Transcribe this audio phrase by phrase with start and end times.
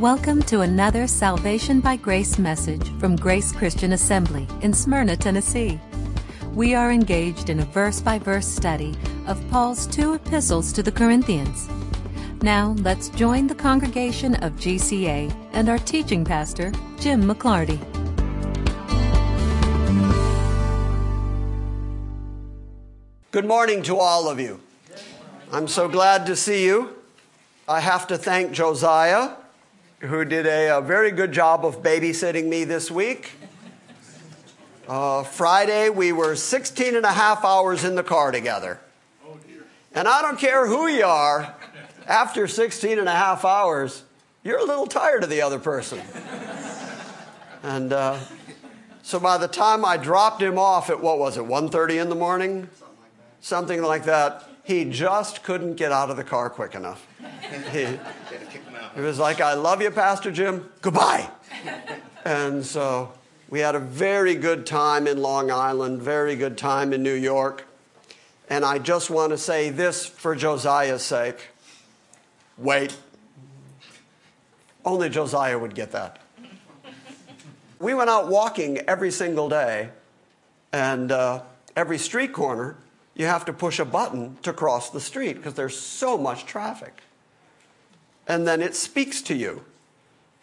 [0.00, 5.78] Welcome to another Salvation by Grace message from Grace Christian Assembly in Smyrna, Tennessee.
[6.54, 10.90] We are engaged in a verse by verse study of Paul's two epistles to the
[10.90, 11.68] Corinthians.
[12.40, 17.78] Now, let's join the congregation of GCA and our teaching pastor, Jim McClarty.
[23.32, 24.62] Good morning to all of you.
[25.52, 26.96] I'm so glad to see you.
[27.68, 29.36] I have to thank Josiah
[30.00, 33.32] who did a, a very good job of babysitting me this week.
[34.88, 38.80] Uh, Friday, we were 16 and a half hours in the car together.
[39.94, 41.54] And I don't care who you are,
[42.06, 44.04] after 16 and a half hours,
[44.42, 46.00] you're a little tired of the other person.
[47.62, 48.18] and uh,
[49.02, 52.14] so by the time I dropped him off at, what was it, 1.30 in the
[52.14, 52.68] morning?
[53.40, 54.44] Something like that.
[54.64, 57.06] He just couldn't get out of the car quick enough.
[57.72, 60.68] He, it was like, I love you, Pastor Jim.
[60.80, 61.28] Goodbye.
[62.24, 63.12] and so
[63.48, 67.66] we had a very good time in Long Island, very good time in New York.
[68.48, 71.48] And I just want to say this for Josiah's sake
[72.60, 72.96] wait.
[74.84, 76.18] Only Josiah would get that.
[77.78, 79.88] We went out walking every single day,
[80.72, 81.42] and uh,
[81.74, 82.76] every street corner,
[83.14, 87.02] you have to push a button to cross the street because there's so much traffic
[88.30, 89.64] and then it speaks to you.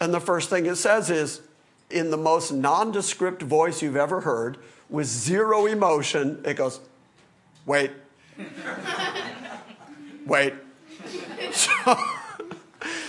[0.02, 1.40] And the first thing it says is,
[1.90, 4.58] in the most nondescript voice you've ever heard,
[4.90, 6.82] with zero emotion, it goes,
[7.66, 7.92] wait.
[10.26, 10.54] wait.
[11.54, 11.96] So,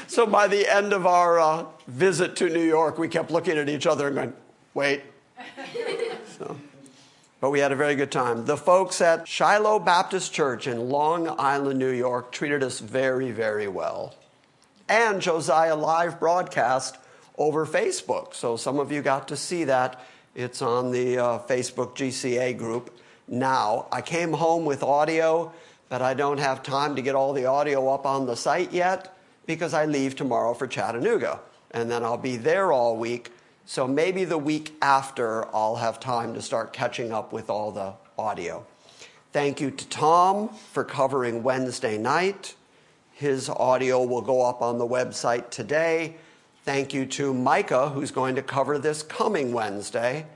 [0.06, 3.68] so, by the end of our uh, visit to New York, we kept looking at
[3.68, 4.32] each other and going,
[4.74, 5.02] wait.
[6.38, 6.56] So,
[7.40, 8.46] but we had a very good time.
[8.46, 13.66] The folks at Shiloh Baptist Church in Long Island, New York treated us very, very
[13.66, 14.14] well
[14.88, 16.96] and Josiah live broadcast
[17.36, 18.34] over Facebook.
[18.34, 20.04] So some of you got to see that.
[20.34, 22.96] It's on the uh, Facebook GCA group
[23.26, 23.86] now.
[23.90, 25.52] I came home with audio,
[25.88, 29.16] but I don't have time to get all the audio up on the site yet
[29.46, 31.40] because I leave tomorrow for Chattanooga.
[31.70, 33.32] And then I'll be there all week.
[33.66, 37.94] So maybe the week after, I'll have time to start catching up with all the
[38.18, 38.64] audio.
[39.32, 42.54] Thank you to Tom for covering Wednesday night.
[43.18, 46.14] His audio will go up on the website today.
[46.64, 50.26] Thank you to Micah, who's going to cover this coming Wednesday.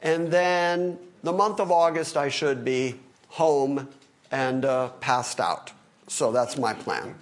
[0.00, 2.94] And then the month of August, I should be
[3.28, 3.86] home
[4.30, 5.72] and uh, passed out.
[6.06, 7.14] So that's my plan.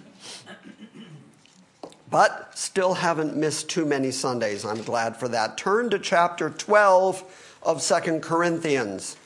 [2.09, 4.63] But still haven't missed too many Sundays.
[4.63, 5.57] I'm glad for that.
[5.57, 9.17] Turn to chapter 12 of Second Corinthians.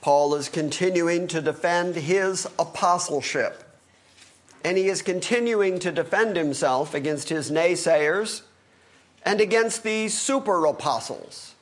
[0.00, 3.68] Paul is continuing to defend his apostleship
[4.64, 8.42] and he is continuing to defend himself against his naysayers
[9.24, 11.54] and against the super apostles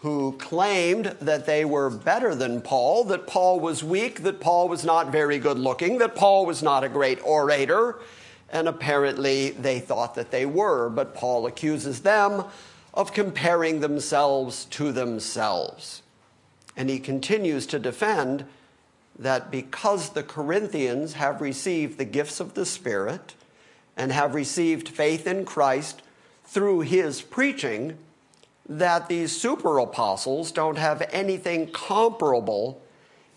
[0.00, 4.84] who claimed that they were better than Paul, that Paul was weak, that Paul was
[4.84, 7.96] not very good looking, that Paul was not a great orator,
[8.50, 10.88] and apparently they thought that they were.
[10.88, 12.44] But Paul accuses them
[12.94, 16.02] of comparing themselves to themselves.
[16.76, 18.44] And he continues to defend
[19.18, 23.34] that because the Corinthians have received the gifts of the Spirit
[23.96, 26.02] and have received faith in Christ
[26.44, 27.98] through his preaching,
[28.68, 32.80] that these super apostles don't have anything comparable,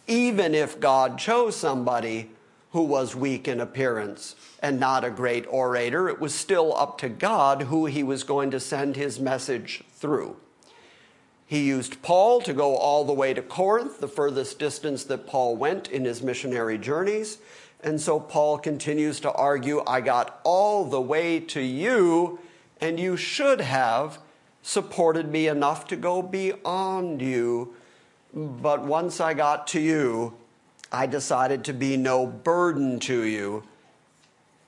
[0.07, 2.29] even if God chose somebody
[2.71, 6.07] who was weak in appearance and not a great orator.
[6.07, 10.37] It was still up to God who he was going to send his message through.
[11.51, 15.57] He used Paul to go all the way to Corinth, the furthest distance that Paul
[15.57, 17.39] went in his missionary journeys.
[17.83, 22.39] And so Paul continues to argue I got all the way to you,
[22.79, 24.19] and you should have
[24.61, 27.75] supported me enough to go beyond you.
[28.33, 30.37] But once I got to you,
[30.89, 33.63] I decided to be no burden to you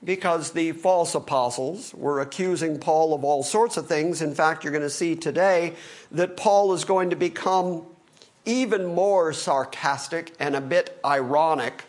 [0.04, 4.22] because the false apostles were accusing Paul of all sorts of things.
[4.22, 5.74] In fact, you're going to see today
[6.12, 7.86] that Paul is going to become
[8.46, 11.86] even more sarcastic and a bit ironic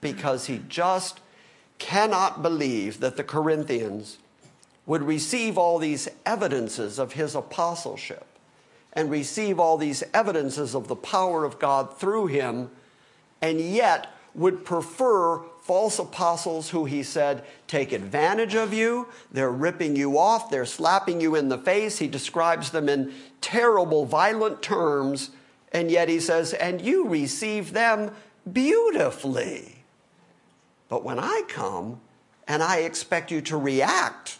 [0.00, 1.20] because he just
[1.78, 4.18] cannot believe that the Corinthians
[4.86, 8.26] would receive all these evidences of his apostleship
[8.92, 12.70] and receive all these evidences of the power of God through him,
[13.40, 19.06] and yet would prefer false apostles who he said take advantage of you.
[19.30, 20.50] They're ripping you off.
[20.50, 21.98] They're slapping you in the face.
[21.98, 23.12] He describes them in
[23.42, 25.28] terrible, violent terms.
[25.70, 28.12] And yet he says, and you receive them
[28.50, 29.84] beautifully.
[30.88, 32.00] But when I come
[32.48, 34.38] and I expect you to react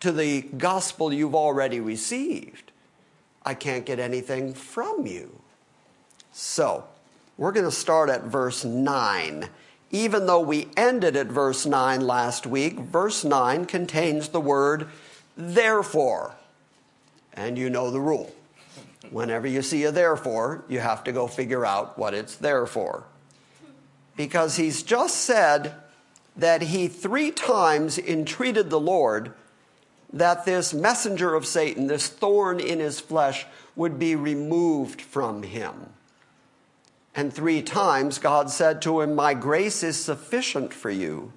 [0.00, 2.72] to the gospel you've already received,
[3.44, 5.40] I can't get anything from you.
[6.32, 6.82] So,
[7.36, 9.48] we're going to start at verse 9.
[9.90, 14.88] Even though we ended at verse 9 last week, verse 9 contains the word
[15.36, 16.34] therefore.
[17.32, 18.34] And you know the rule.
[19.10, 23.04] Whenever you see a therefore, you have to go figure out what it's there for.
[24.16, 25.74] Because he's just said
[26.36, 29.32] that he three times entreated the Lord
[30.12, 33.46] that this messenger of Satan, this thorn in his flesh,
[33.76, 35.74] would be removed from him.
[37.18, 41.32] And three times God said to him, My grace is sufficient for you,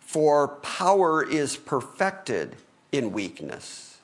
[0.00, 2.56] for power is perfected
[2.90, 3.98] in weakness.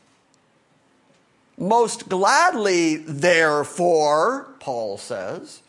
[1.58, 5.62] Most gladly, therefore, Paul says.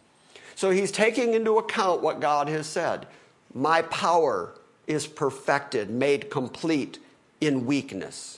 [0.54, 3.08] So he's taking into account what God has said.
[3.52, 4.54] My power
[4.86, 7.00] is perfected, made complete
[7.42, 8.38] in weakness.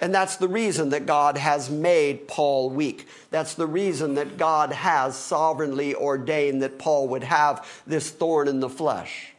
[0.00, 3.08] And that's the reason that God has made Paul weak.
[3.30, 8.60] That's the reason that God has sovereignly ordained that Paul would have this thorn in
[8.60, 9.32] the flesh.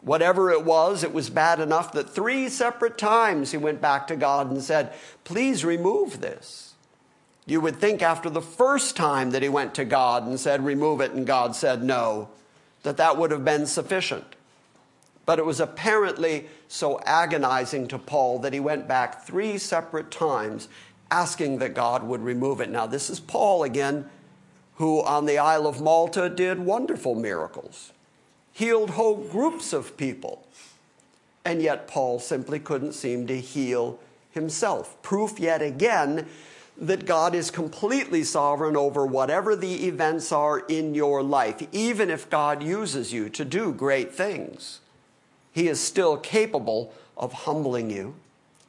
[0.00, 4.16] Whatever it was, it was bad enough that three separate times he went back to
[4.16, 4.92] God and said,
[5.24, 6.74] Please remove this.
[7.44, 11.00] You would think after the first time that he went to God and said, Remove
[11.00, 12.28] it, and God said no,
[12.84, 14.35] that that would have been sufficient.
[15.26, 20.68] But it was apparently so agonizing to Paul that he went back three separate times
[21.10, 22.70] asking that God would remove it.
[22.70, 24.08] Now, this is Paul again,
[24.76, 27.92] who on the Isle of Malta did wonderful miracles,
[28.52, 30.46] healed whole groups of people.
[31.44, 33.98] And yet, Paul simply couldn't seem to heal
[34.32, 35.00] himself.
[35.02, 36.26] Proof yet again
[36.76, 42.28] that God is completely sovereign over whatever the events are in your life, even if
[42.28, 44.80] God uses you to do great things.
[45.56, 48.14] He is still capable of humbling you.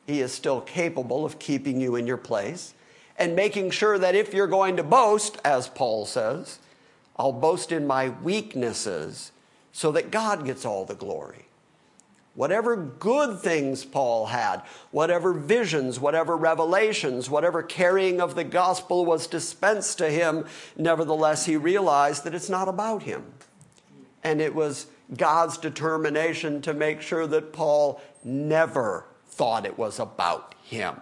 [0.05, 2.73] He is still capable of keeping you in your place
[3.17, 6.59] and making sure that if you're going to boast, as Paul says,
[7.17, 9.33] I'll boast in my weaknesses
[9.73, 11.47] so that God gets all the glory.
[12.35, 14.61] Whatever good things Paul had,
[14.91, 20.45] whatever visions, whatever revelations, whatever carrying of the gospel was dispensed to him,
[20.77, 23.25] nevertheless, he realized that it's not about him.
[24.23, 30.55] And it was God's determination to make sure that Paul never thought it was about
[30.63, 30.95] him.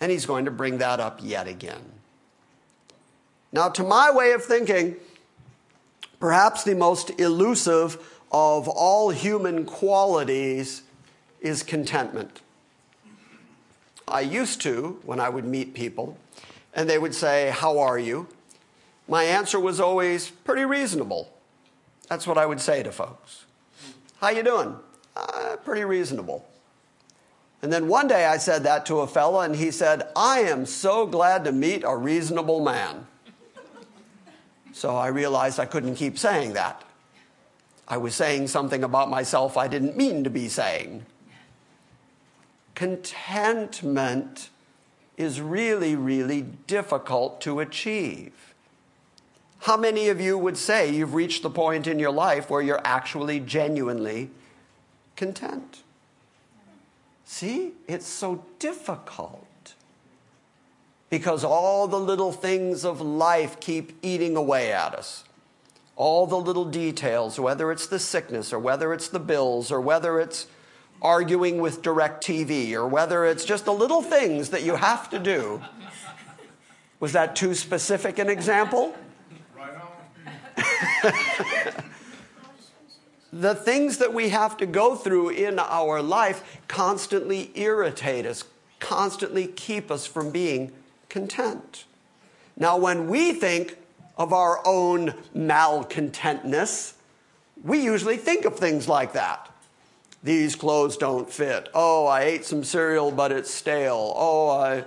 [0.00, 1.82] And he's going to bring that up yet again.
[3.52, 4.96] Now, to my way of thinking,
[6.18, 7.98] perhaps the most elusive
[8.32, 10.82] of all human qualities
[11.40, 12.40] is contentment.
[14.08, 16.16] I used to, when I would meet people,
[16.74, 18.28] and they would say, How are you?
[19.06, 21.28] My answer was always pretty reasonable.
[22.12, 23.46] That's what I would say to folks.
[24.20, 24.76] How you doing?
[25.16, 26.46] Uh, pretty reasonable.
[27.62, 30.66] And then one day I said that to a fella, and he said, I am
[30.66, 33.06] so glad to meet a reasonable man.
[34.74, 36.84] So I realized I couldn't keep saying that.
[37.88, 41.06] I was saying something about myself I didn't mean to be saying.
[42.74, 44.50] Contentment
[45.16, 48.51] is really, really difficult to achieve.
[49.62, 52.80] How many of you would say you've reached the point in your life where you're
[52.82, 54.28] actually genuinely
[55.14, 55.84] content?
[57.24, 59.74] See, it's so difficult
[61.10, 65.22] because all the little things of life keep eating away at us.
[65.94, 70.18] All the little details, whether it's the sickness or whether it's the bills or whether
[70.18, 70.48] it's
[71.00, 75.62] arguing with DirecTV or whether it's just the little things that you have to do.
[76.98, 78.96] Was that too specific an example?
[83.32, 88.44] The things that we have to go through in our life constantly irritate us,
[88.78, 90.72] constantly keep us from being
[91.08, 91.84] content.
[92.56, 93.78] Now, when we think
[94.18, 96.92] of our own malcontentness,
[97.62, 99.48] we usually think of things like that.
[100.22, 101.68] These clothes don't fit.
[101.74, 104.12] Oh, I ate some cereal, but it's stale.
[104.14, 104.84] Oh, I,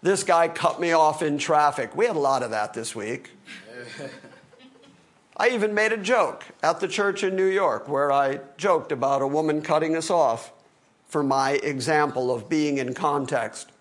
[0.00, 1.94] this guy cut me off in traffic.
[1.94, 3.30] We had a lot of that this week.
[5.36, 9.22] I even made a joke at the church in New York where I joked about
[9.22, 10.52] a woman cutting us off
[11.08, 13.72] for my example of being in context.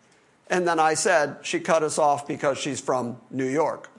[0.49, 3.89] And then I said she cut us off because she's from New York.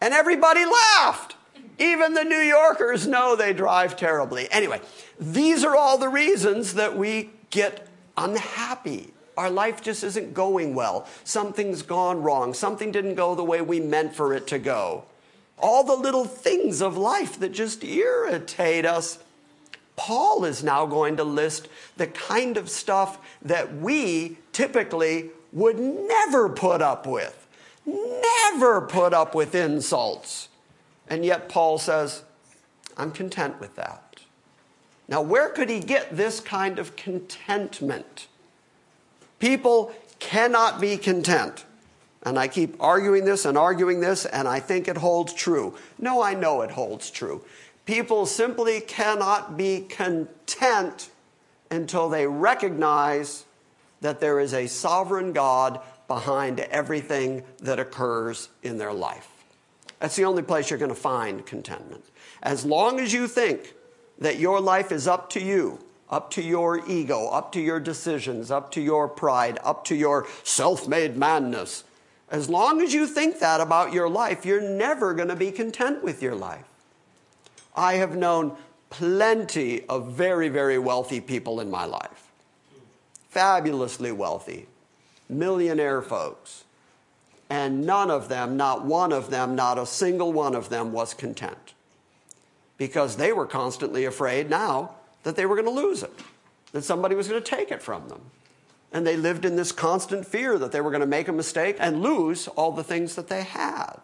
[0.00, 1.36] And everybody laughed.
[1.78, 4.50] Even the New Yorkers know they drive terribly.
[4.50, 4.80] Anyway,
[5.18, 9.12] these are all the reasons that we get unhappy.
[9.36, 11.06] Our life just isn't going well.
[11.24, 12.54] Something's gone wrong.
[12.54, 15.04] Something didn't go the way we meant for it to go
[15.58, 19.18] all the little things of life that just irritate us.
[19.96, 26.48] Paul is now going to list the kind of stuff that we typically would never
[26.48, 27.46] put up with.
[27.86, 30.48] Never put up with insults.
[31.08, 32.24] And yet Paul says,
[32.96, 34.02] I'm content with that.
[35.08, 38.26] Now, where could he get this kind of contentment?
[39.38, 41.65] People cannot be content.
[42.26, 45.76] And I keep arguing this and arguing this, and I think it holds true.
[45.96, 47.44] No, I know it holds true.
[47.84, 51.10] People simply cannot be content
[51.70, 53.44] until they recognize
[54.00, 59.28] that there is a sovereign God behind everything that occurs in their life.
[60.00, 62.04] That's the only place you're going to find contentment.
[62.42, 63.74] As long as you think
[64.18, 65.78] that your life is up to you,
[66.10, 70.26] up to your ego, up to your decisions, up to your pride, up to your
[70.42, 71.84] self made madness,
[72.28, 76.02] as long as you think that about your life, you're never going to be content
[76.02, 76.64] with your life.
[77.76, 78.56] I have known
[78.90, 82.30] plenty of very, very wealthy people in my life,
[83.28, 84.66] fabulously wealthy,
[85.28, 86.64] millionaire folks.
[87.48, 91.14] And none of them, not one of them, not a single one of them was
[91.14, 91.74] content.
[92.76, 96.12] Because they were constantly afraid now that they were going to lose it,
[96.72, 98.20] that somebody was going to take it from them.
[98.92, 101.76] And they lived in this constant fear that they were going to make a mistake
[101.80, 103.96] and lose all the things that they had.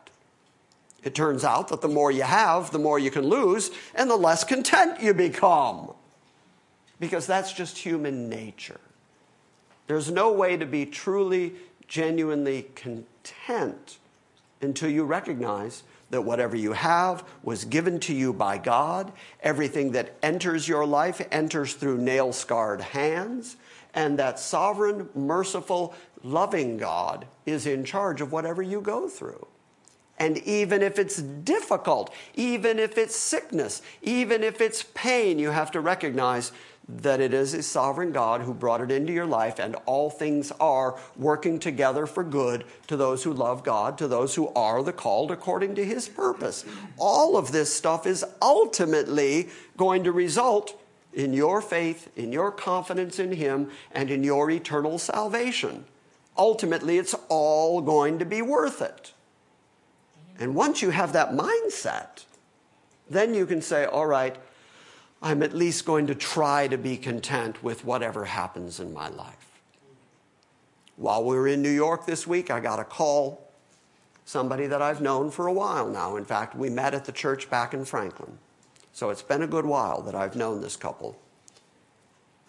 [1.02, 4.16] It turns out that the more you have, the more you can lose, and the
[4.16, 5.92] less content you become.
[7.00, 8.80] Because that's just human nature.
[9.88, 11.54] There's no way to be truly,
[11.88, 13.98] genuinely content
[14.60, 19.12] until you recognize that whatever you have was given to you by God.
[19.42, 23.56] Everything that enters your life enters through nail scarred hands
[23.94, 29.46] and that sovereign, merciful, loving God is in charge of whatever you go through.
[30.18, 35.72] And even if it's difficult, even if it's sickness, even if it's pain, you have
[35.72, 36.52] to recognize
[36.88, 40.52] that it is a sovereign God who brought it into your life, and all things
[40.60, 44.92] are working together for good to those who love God, to those who are the
[44.92, 46.64] called according to his purpose.
[46.98, 50.78] All of this stuff is ultimately going to result
[51.12, 55.84] in your faith, in your confidence in Him, and in your eternal salvation.
[56.36, 59.12] Ultimately, it's all going to be worth it.
[60.38, 62.24] And once you have that mindset,
[63.08, 64.36] then you can say, all right,
[65.20, 69.36] I'm at least going to try to be content with whatever happens in my life.
[70.96, 73.48] While we were in New York this week, I got a call,
[74.24, 76.16] somebody that I've known for a while now.
[76.16, 78.38] In fact, we met at the church back in Franklin.
[78.92, 81.18] So it's been a good while that I've known this couple.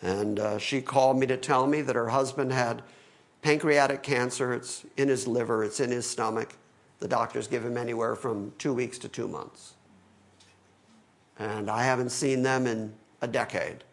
[0.02, 2.82] And uh, she called me to tell me that her husband had
[3.42, 4.54] pancreatic cancer.
[4.54, 6.56] It's in his liver, it's in his stomach.
[7.00, 9.74] The doctors give him anywhere from two weeks to two months.
[11.40, 13.84] And I haven't seen them in a decade.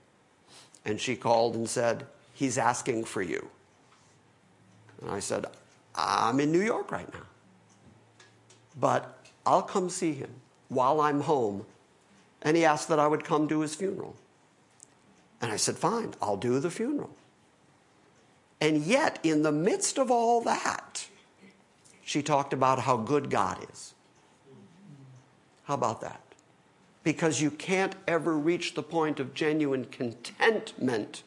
[0.84, 3.48] And she called and said, He's asking for you.
[5.00, 5.46] And I said,
[5.94, 7.26] I'm in New York right now.
[8.78, 10.30] But I'll come see him
[10.68, 11.66] while I'm home
[12.42, 14.16] and he asked that I would come to his funeral.
[15.40, 17.10] And I said, Fine, I'll do the funeral.
[18.60, 21.06] And yet, in the midst of all that,
[22.04, 23.94] she talked about how good God is.
[25.64, 26.20] How about that?
[27.02, 31.22] Because you can't ever reach the point of genuine contentment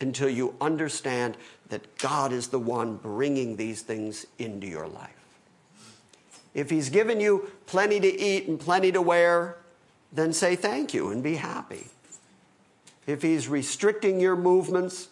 [0.00, 1.36] until you understand
[1.68, 5.10] that God is the one bringing these things into your life.
[6.52, 9.59] If He's given you plenty to eat and plenty to wear,
[10.12, 11.86] then say thank you and be happy.
[13.06, 15.08] If He's restricting your movements,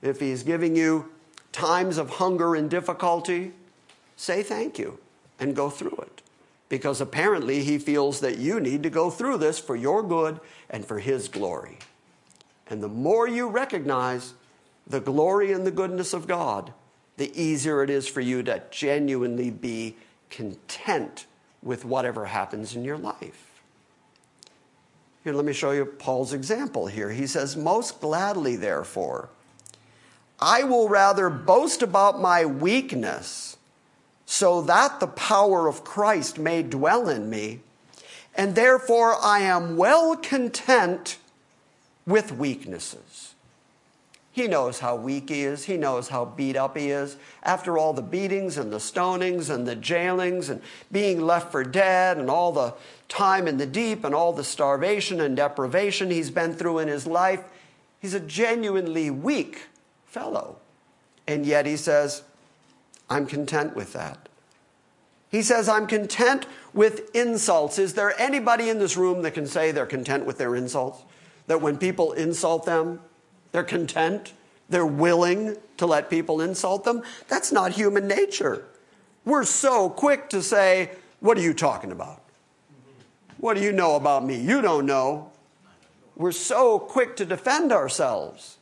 [0.00, 1.10] if He's giving you
[1.52, 3.52] times of hunger and difficulty,
[4.16, 4.98] say thank you
[5.38, 6.22] and go through it.
[6.68, 10.84] Because apparently He feels that you need to go through this for your good and
[10.84, 11.78] for His glory.
[12.68, 14.34] And the more you recognize
[14.86, 16.72] the glory and the goodness of God,
[17.16, 19.96] the easier it is for you to genuinely be
[20.30, 21.26] content
[21.62, 23.51] with whatever happens in your life.
[25.24, 27.10] Here, let me show you Paul's example here.
[27.10, 29.28] He says, Most gladly, therefore,
[30.40, 33.56] I will rather boast about my weakness
[34.26, 37.60] so that the power of Christ may dwell in me.
[38.34, 41.18] And therefore, I am well content
[42.06, 43.31] with weaknesses.
[44.34, 45.66] He knows how weak he is.
[45.66, 47.18] He knows how beat up he is.
[47.42, 52.16] After all the beatings and the stonings and the jailings and being left for dead
[52.16, 52.74] and all the
[53.08, 57.06] time in the deep and all the starvation and deprivation he's been through in his
[57.06, 57.44] life,
[58.00, 59.66] he's a genuinely weak
[60.06, 60.56] fellow.
[61.26, 62.22] And yet he says,
[63.10, 64.30] I'm content with that.
[65.30, 67.78] He says, I'm content with insults.
[67.78, 71.02] Is there anybody in this room that can say they're content with their insults?
[71.46, 73.00] that when people insult them,
[73.52, 74.32] they're content,
[74.68, 77.02] they're willing to let people insult them.
[77.28, 78.64] That's not human nature.
[79.24, 80.90] We're so quick to say,
[81.20, 82.22] What are you talking about?
[83.38, 84.40] What do you know about me?
[84.40, 85.30] You don't know.
[86.16, 88.58] We're so quick to defend ourselves.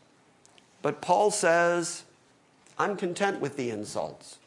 [0.82, 2.04] But Paul says,
[2.78, 4.38] I'm content with the insults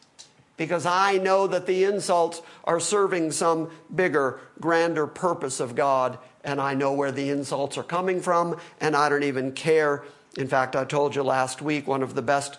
[0.57, 6.59] because I know that the insults are serving some bigger, grander purpose of God, and
[6.59, 10.03] I know where the insults are coming from, and I don't even care.
[10.37, 12.57] In fact, I told you last week one of the best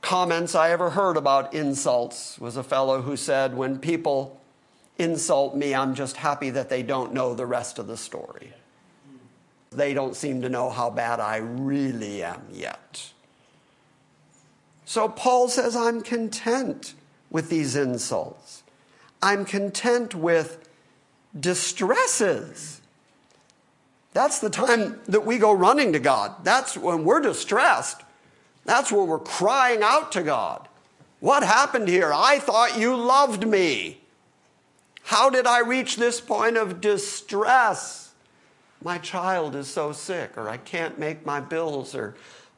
[0.00, 4.40] comments I ever heard about insults was a fellow who said, When people
[4.98, 8.52] insult me, I'm just happy that they don't know the rest of the story.
[9.70, 13.12] They don't seem to know how bad I really am yet.
[14.84, 16.94] So Paul says, I'm content
[17.30, 18.64] with these insults.
[19.22, 20.68] I'm content with
[21.38, 22.79] distresses.
[24.12, 26.44] That's the time that we go running to God.
[26.44, 28.02] That's when we're distressed.
[28.64, 30.68] That's when we're crying out to God.
[31.20, 32.12] What happened here?
[32.14, 34.00] I thought you loved me.
[35.04, 38.12] How did I reach this point of distress?
[38.82, 42.14] My child is so sick, or I can't make my bills, or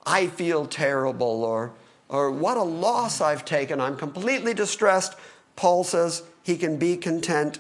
[0.07, 1.73] I feel terrible, or
[2.09, 3.81] or what a loss I've taken.
[3.81, 5.15] I'm completely distressed.
[5.57, 7.59] Paul says he can be content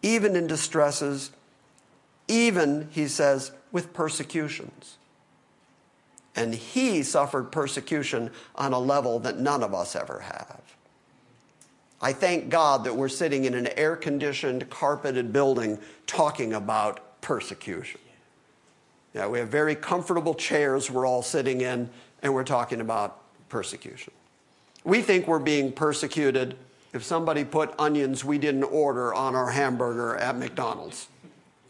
[0.00, 1.30] even in distresses,
[2.32, 4.96] even, he says, with persecutions.
[6.34, 10.60] And he suffered persecution on a level that none of us ever have.
[12.00, 18.00] I thank God that we're sitting in an air conditioned, carpeted building talking about persecution.
[19.14, 21.90] Yeah, we have very comfortable chairs we're all sitting in,
[22.22, 23.20] and we're talking about
[23.50, 24.12] persecution.
[24.84, 26.56] We think we're being persecuted
[26.92, 31.08] if somebody put onions we didn't order on our hamburger at McDonald's.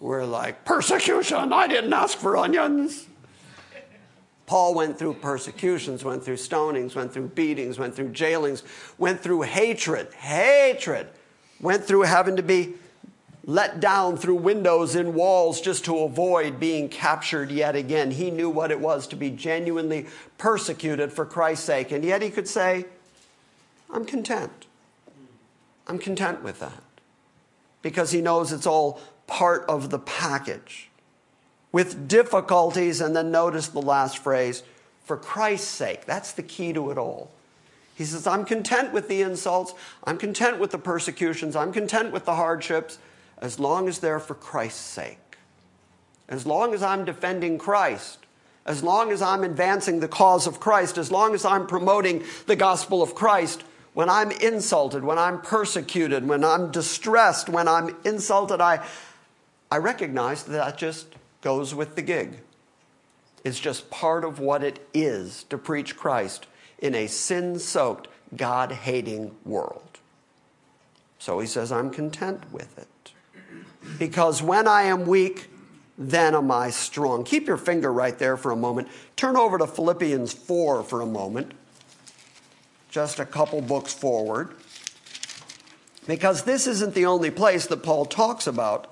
[0.02, 3.06] We're like, persecution, I didn't ask for onions.
[4.46, 8.64] Paul went through persecutions, went through stonings, went through beatings, went through jailings,
[8.98, 11.06] went through hatred, hatred,
[11.60, 12.74] went through having to be
[13.44, 18.10] let down through windows in walls just to avoid being captured yet again.
[18.10, 22.30] He knew what it was to be genuinely persecuted for Christ's sake, and yet he
[22.30, 22.86] could say,
[23.88, 24.66] I'm content.
[25.86, 26.82] I'm content with that
[27.82, 30.90] because he knows it's all part of the package.
[31.70, 34.62] With difficulties, and then notice the last phrase,
[35.04, 36.04] for Christ's sake.
[36.04, 37.30] That's the key to it all.
[37.94, 39.74] He says, I'm content with the insults.
[40.04, 41.56] I'm content with the persecutions.
[41.56, 42.98] I'm content with the hardships
[43.38, 45.18] as long as they're for Christ's sake.
[46.28, 48.18] As long as I'm defending Christ,
[48.64, 52.56] as long as I'm advancing the cause of Christ, as long as I'm promoting the
[52.56, 58.60] gospel of Christ, when I'm insulted, when I'm persecuted, when I'm distressed, when I'm insulted,
[58.60, 58.86] I,
[59.72, 61.06] I recognize that that just
[61.40, 62.40] goes with the gig.
[63.42, 66.46] It's just part of what it is to preach Christ
[66.78, 68.06] in a sin soaked,
[68.36, 69.98] God hating world.
[71.18, 73.12] So he says, I'm content with it
[73.98, 75.48] because when I am weak,
[75.96, 77.24] then am I strong.
[77.24, 78.88] Keep your finger right there for a moment.
[79.16, 81.52] Turn over to Philippians 4 for a moment,
[82.90, 84.50] just a couple books forward.
[86.06, 88.91] Because this isn't the only place that Paul talks about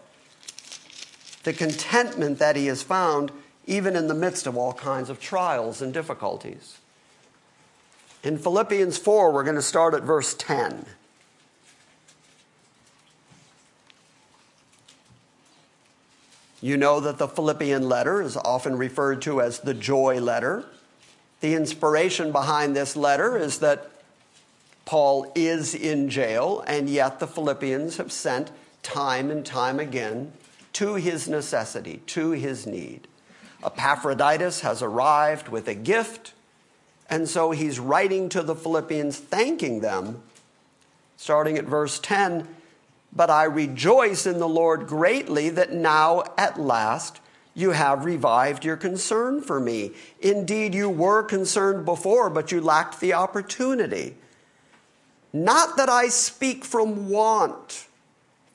[1.42, 3.33] the contentment that he has found
[3.66, 6.79] even in the midst of all kinds of trials and difficulties.
[8.22, 10.85] In Philippians 4, we're going to start at verse 10.
[16.61, 20.66] You know that the Philippian letter is often referred to as the joy letter.
[21.40, 23.90] The inspiration behind this letter is that
[24.85, 28.50] Paul is in jail, and yet the Philippians have sent
[28.83, 30.33] time and time again
[30.74, 33.09] to his necessity, to his need.
[33.64, 36.33] Epaphroditus has arrived with a gift,
[37.09, 40.22] and so he's writing to the Philippians, thanking them.
[41.16, 42.48] Starting at verse 10,
[43.12, 47.20] but I rejoice in the Lord greatly that now at last
[47.54, 49.92] you have revived your concern for me.
[50.20, 54.16] Indeed, you were concerned before, but you lacked the opportunity.
[55.33, 57.87] Not that I speak from want,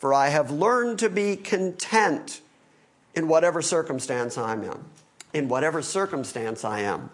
[0.06, 2.40] for I have learned to be content
[3.16, 4.78] in whatever circumstance I'm in.
[5.34, 7.10] In whatever circumstance I am.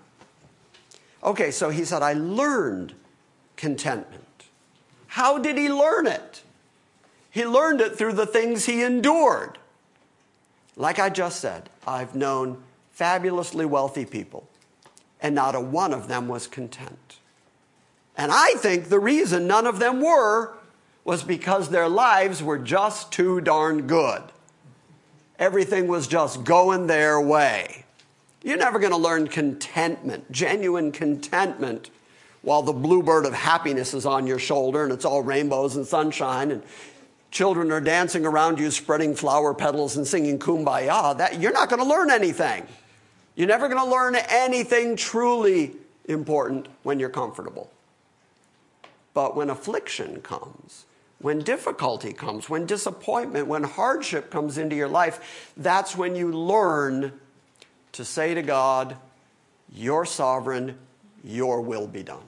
[1.23, 2.93] Okay, so he said, I learned
[3.55, 4.43] contentment.
[5.07, 6.43] How did he learn it?
[7.29, 9.57] He learned it through the things he endured.
[10.75, 14.49] Like I just said, I've known fabulously wealthy people,
[15.21, 17.19] and not a one of them was content.
[18.17, 20.57] And I think the reason none of them were
[21.03, 24.21] was because their lives were just too darn good.
[25.39, 27.85] Everything was just going their way.
[28.43, 31.89] You're never going to learn contentment, genuine contentment,
[32.41, 36.51] while the bluebird of happiness is on your shoulder and it's all rainbows and sunshine
[36.51, 36.63] and
[37.29, 41.17] children are dancing around you, spreading flower petals and singing kumbaya.
[41.17, 42.67] That, you're not going to learn anything.
[43.35, 45.71] You're never going to learn anything truly
[46.05, 47.71] important when you're comfortable.
[49.13, 50.85] But when affliction comes,
[51.21, 57.13] when difficulty comes, when disappointment, when hardship comes into your life, that's when you learn
[57.91, 58.97] to say to God,
[59.71, 60.77] You're sovereign,
[61.23, 62.23] your will be done.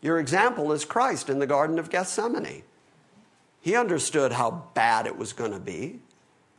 [0.00, 2.62] Your example is Christ in the Garden of Gethsemane.
[3.60, 5.98] He understood how bad it was going to be.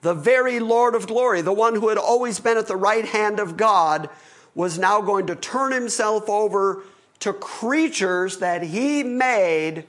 [0.01, 3.39] The very Lord of glory, the one who had always been at the right hand
[3.39, 4.09] of God,
[4.55, 6.83] was now going to turn himself over
[7.19, 9.85] to creatures that he made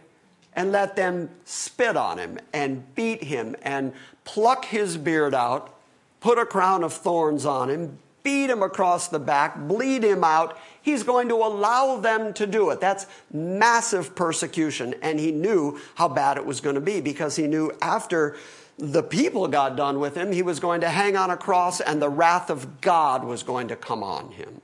[0.54, 3.92] and let them spit on him and beat him and
[4.24, 5.74] pluck his beard out,
[6.20, 10.58] put a crown of thorns on him, beat him across the back, bleed him out.
[10.82, 12.80] He's going to allow them to do it.
[12.80, 14.94] That's massive persecution.
[15.02, 18.36] And he knew how bad it was going to be because he knew after
[18.76, 22.00] the people got done with him, he was going to hang on a cross and
[22.00, 24.60] the wrath of God was going to come on him.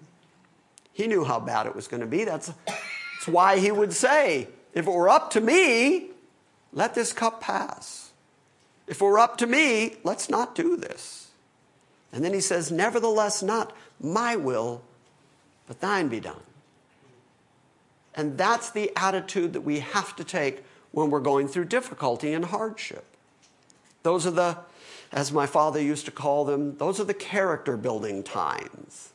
[0.92, 2.24] He knew how bad it was going to be.
[2.24, 6.10] That's, that's why he would say, if it were up to me,
[6.74, 8.10] let this cup pass.
[8.86, 11.30] If it were up to me, let's not do this.
[12.12, 14.82] And then he says, Nevertheless, not my will,
[15.66, 16.42] but thine be done.
[18.14, 20.62] And that's the attitude that we have to take
[20.92, 23.06] when we're going through difficulty and hardship.
[24.02, 24.58] Those are the,
[25.10, 29.10] as my father used to call them, those are the character building times.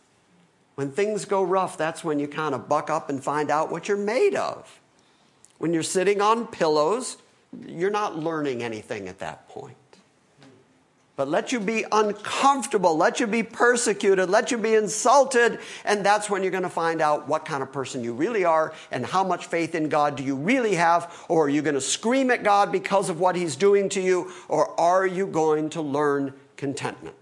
[0.73, 3.87] When things go rough, that's when you kind of buck up and find out what
[3.87, 4.80] you're made of.
[5.61, 7.17] When you're sitting on pillows,
[7.67, 9.75] you're not learning anything at that point.
[11.15, 16.31] But let you be uncomfortable, let you be persecuted, let you be insulted, and that's
[16.31, 19.23] when you're going to find out what kind of person you really are and how
[19.23, 22.43] much faith in God do you really have, or are you going to scream at
[22.43, 27.15] God because of what He's doing to you, or are you going to learn contentment?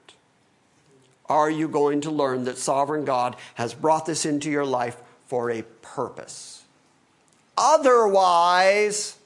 [1.29, 4.97] are you going to learn that sovereign God has brought this into your life
[5.27, 6.58] for a purpose?
[7.59, 9.17] Otherwise,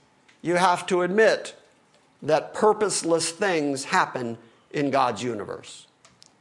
[0.41, 1.55] you have to admit
[2.23, 4.39] that purposeless things happen
[4.71, 5.85] in God's universe.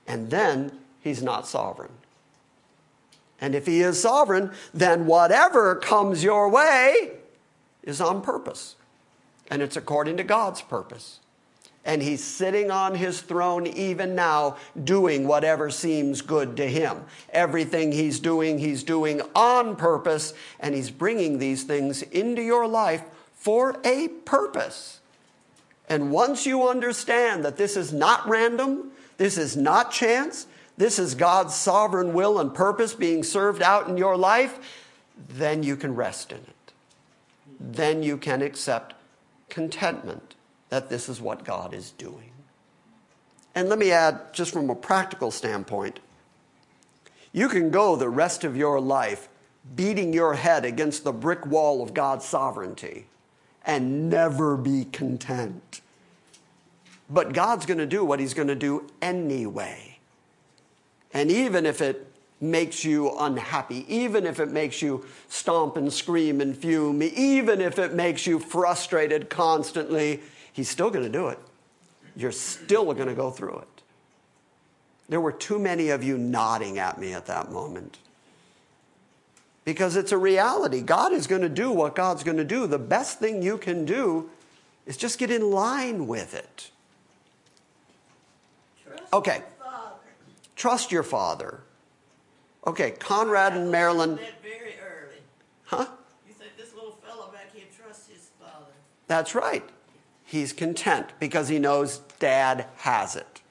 [0.06, 1.92] And then he's not sovereign.
[3.42, 7.10] And if he is sovereign, then whatever comes your way
[7.82, 8.76] is on purpose.
[9.50, 11.18] And it's according to God's purpose.
[11.84, 17.04] And he's sitting on his throne even now, doing whatever seems good to him.
[17.30, 23.02] Everything he's doing, he's doing on purpose, and he's bringing these things into your life
[23.34, 25.00] for a purpose.
[25.88, 31.16] And once you understand that this is not random, this is not chance, this is
[31.16, 34.58] God's sovereign will and purpose being served out in your life,
[35.28, 36.72] then you can rest in it.
[37.58, 38.94] Then you can accept
[39.48, 40.34] contentment
[40.72, 42.32] that this is what God is doing.
[43.54, 46.00] And let me add, just from a practical standpoint,
[47.30, 49.28] you can go the rest of your life
[49.76, 53.04] beating your head against the brick wall of God's sovereignty
[53.66, 55.82] and never be content.
[57.10, 59.98] But God's going to do what He's going to do anyway.
[61.12, 66.40] And even if it makes you unhappy, even if it makes you stomp and scream
[66.40, 71.38] and fume, even if it makes you frustrated constantly, He's still going to do it.
[72.16, 73.82] You're still going to go through it.
[75.08, 77.98] There were too many of you nodding at me at that moment.
[79.64, 80.80] Because it's a reality.
[80.80, 82.66] God is going to do what God's going to do.
[82.66, 84.30] The best thing you can do
[84.86, 86.70] is just get in line with it.
[88.84, 89.42] Trust Okay.
[89.60, 89.92] your.
[90.56, 91.60] Trust your father.
[92.66, 94.16] Okay, Conrad and Marilyn.
[94.42, 95.20] Very early.
[95.64, 95.86] Huh?
[96.26, 98.72] You said this little fellow back here trusts his father.
[99.08, 99.68] That's right.
[100.32, 103.42] He's content because he knows dad has it.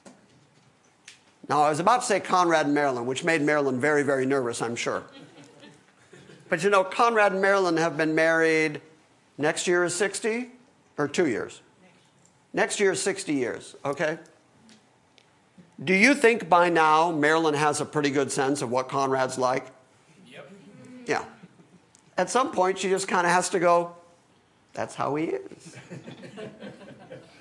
[1.47, 4.63] Now, I was about to say Conrad and Marilyn, which made Marilyn very, very nervous,
[4.63, 5.03] I'm sure.
[6.49, 8.81] But you know, Conrad and Marilyn have been married,
[9.37, 10.49] next year is 60,
[10.97, 11.61] or two years?
[12.51, 14.17] Next year is 60 years, okay?
[15.83, 19.67] Do you think by now Marilyn has a pretty good sense of what Conrad's like?
[20.25, 20.51] Yep.
[21.05, 21.25] Yeah.
[22.17, 23.95] At some point, she just kind of has to go,
[24.73, 25.77] that's how he is.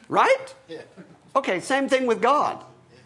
[0.09, 0.55] right?
[1.37, 2.64] Okay, same thing with God.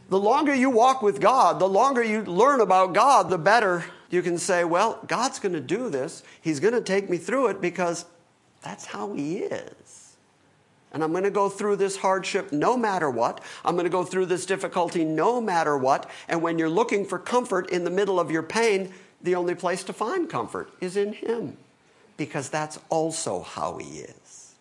[0.08, 4.22] The longer you walk with God, the longer you learn about God, the better you
[4.22, 6.22] can say, well, God's going to do this.
[6.40, 8.04] He's going to take me through it because
[8.62, 10.16] that's how he is.
[10.92, 13.42] And I'm going to go through this hardship no matter what.
[13.64, 16.08] I'm going to go through this difficulty no matter what.
[16.28, 19.82] And when you're looking for comfort in the middle of your pain, the only place
[19.84, 21.56] to find comfort is in Him,
[22.16, 24.54] because that's also how He is.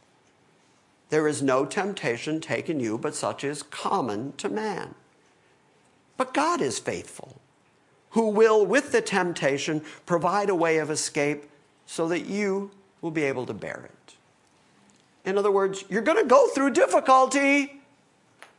[1.09, 4.95] There is no temptation taken you but such is common to man.
[6.17, 7.39] But God is faithful,
[8.11, 11.45] who will, with the temptation, provide a way of escape
[11.85, 14.15] so that you will be able to bear it.
[15.25, 17.81] In other words, you're going to go through difficulty,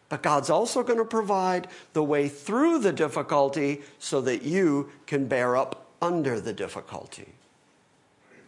[0.09, 5.27] but God's also going to provide the way through the difficulty so that you can
[5.27, 7.34] bear up under the difficulty.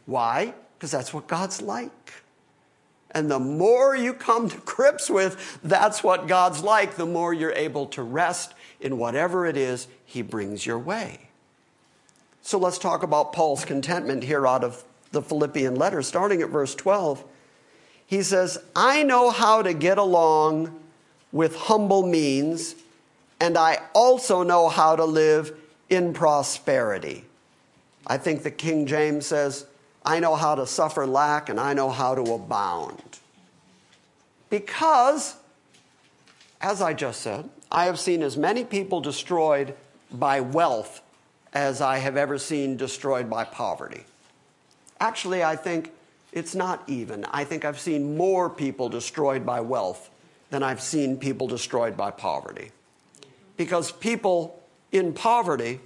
[0.06, 0.54] Why?
[0.78, 2.14] Because that's what God's like.
[3.10, 7.52] And the more you come to grips with that's what God's like, the more you're
[7.52, 11.20] able to rest in whatever it is He brings your way.
[12.42, 16.74] So let's talk about Paul's contentment here out of the Philippian letter, starting at verse
[16.74, 17.24] 12.
[18.06, 20.78] He says, I know how to get along
[21.32, 22.76] with humble means,
[23.40, 25.56] and I also know how to live
[25.90, 27.24] in prosperity.
[28.06, 29.66] I think the King James says,
[30.06, 33.18] I know how to suffer lack and I know how to abound.
[34.48, 35.34] Because,
[36.60, 39.74] as I just said, I have seen as many people destroyed
[40.12, 41.02] by wealth
[41.52, 44.04] as I have ever seen destroyed by poverty.
[45.00, 45.90] Actually, I think
[46.32, 47.24] it's not even.
[47.24, 50.08] I think I've seen more people destroyed by wealth
[50.50, 52.70] than I've seen people destroyed by poverty.
[53.56, 55.80] Because people in poverty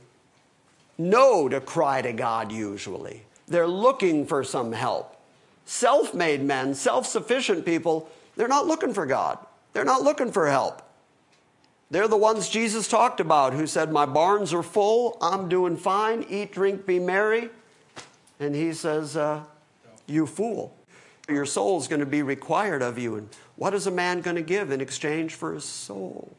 [0.99, 3.23] know to cry to God usually.
[3.51, 5.17] They're looking for some help.
[5.67, 9.39] Self made men, self sufficient people, they're not looking for God.
[9.73, 10.83] They're not looking for help.
[11.91, 16.25] They're the ones Jesus talked about who said, My barns are full, I'm doing fine,
[16.29, 17.51] eat, drink, be merry.
[18.39, 19.43] And he says, uh,
[20.07, 20.77] You fool.
[21.29, 23.17] Your soul is going to be required of you.
[23.17, 26.37] And what is a man going to give in exchange for his soul?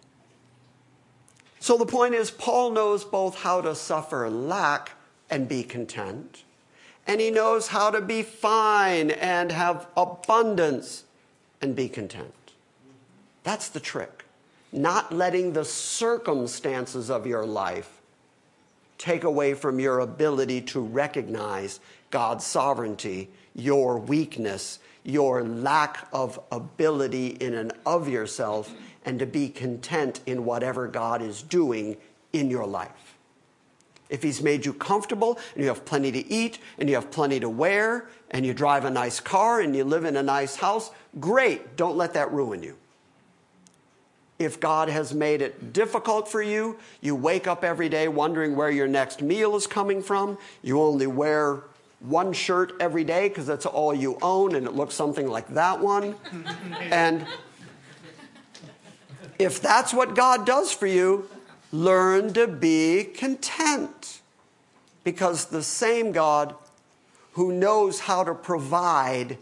[1.59, 4.93] So the point is, Paul knows both how to suffer lack
[5.29, 6.43] and be content,
[7.11, 11.03] and he knows how to be fine and have abundance
[11.61, 12.53] and be content.
[13.43, 14.23] That's the trick.
[14.71, 17.99] Not letting the circumstances of your life
[18.97, 27.27] take away from your ability to recognize God's sovereignty, your weakness, your lack of ability
[27.41, 31.97] in and of yourself, and to be content in whatever God is doing
[32.31, 33.10] in your life.
[34.11, 37.39] If He's made you comfortable and you have plenty to eat and you have plenty
[37.39, 40.91] to wear and you drive a nice car and you live in a nice house,
[41.19, 41.77] great.
[41.77, 42.75] Don't let that ruin you.
[44.37, 48.69] If God has made it difficult for you, you wake up every day wondering where
[48.71, 51.63] your next meal is coming from, you only wear
[51.99, 55.79] one shirt every day because that's all you own and it looks something like that
[55.79, 56.15] one.
[56.81, 57.25] and
[59.37, 61.29] if that's what God does for you,
[61.71, 64.21] learn to be content.
[65.03, 66.55] Because the same God
[67.33, 69.37] who knows how to provide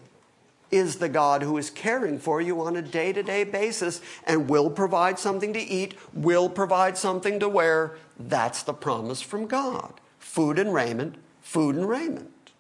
[0.72, 4.48] is the God who is caring for you on a day to day basis and
[4.48, 7.98] will provide something to eat, will provide something to wear.
[8.20, 12.52] That's the promise from God food and raiment, food and raiment.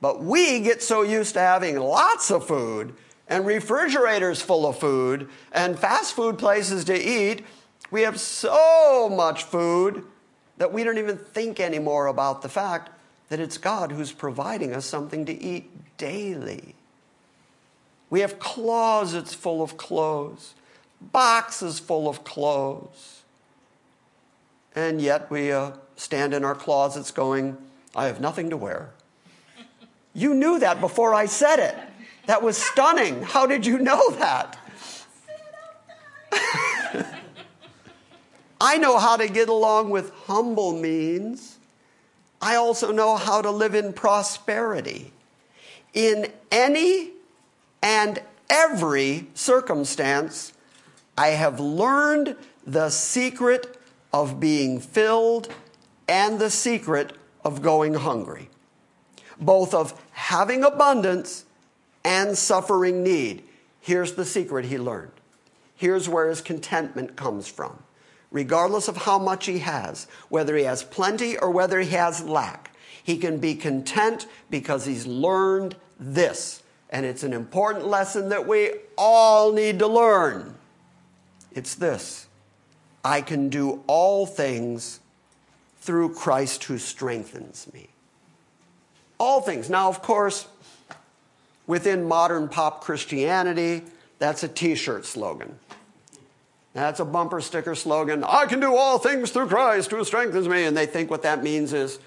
[0.00, 2.94] But we get so used to having lots of food
[3.28, 7.44] and refrigerators full of food and fast food places to eat.
[7.92, 10.04] We have so much food
[10.56, 12.90] that we don't even think anymore about the fact
[13.28, 16.74] that it's God who's providing us something to eat daily.
[18.08, 20.54] We have closets full of clothes,
[21.02, 23.20] boxes full of clothes.
[24.74, 27.58] And yet we uh, stand in our closets going,
[27.94, 28.88] I have nothing to wear.
[30.14, 31.76] You knew that before I said it.
[32.24, 33.22] That was stunning.
[33.22, 34.56] How did you know that?
[38.62, 41.58] I know how to get along with humble means.
[42.40, 45.12] I also know how to live in prosperity.
[45.92, 47.10] In any
[47.82, 50.52] and every circumstance,
[51.18, 53.78] I have learned the secret
[54.12, 55.52] of being filled
[56.08, 57.12] and the secret
[57.44, 58.48] of going hungry
[59.42, 61.44] both of having abundance
[62.04, 63.42] and suffering need.
[63.80, 65.12] Here's the secret he learned.
[65.74, 67.81] Here's where his contentment comes from.
[68.32, 72.74] Regardless of how much he has, whether he has plenty or whether he has lack,
[73.04, 76.62] he can be content because he's learned this.
[76.90, 80.54] And it's an important lesson that we all need to learn.
[81.52, 82.26] It's this
[83.04, 85.00] I can do all things
[85.80, 87.88] through Christ who strengthens me
[89.22, 89.70] all things.
[89.70, 90.48] Now, of course,
[91.68, 93.82] within modern pop Christianity,
[94.18, 95.60] that's a t shirt slogan.
[96.74, 98.24] That's a bumper sticker slogan.
[98.24, 100.64] I can do all things through Christ who strengthens me.
[100.64, 101.98] And they think what that means is,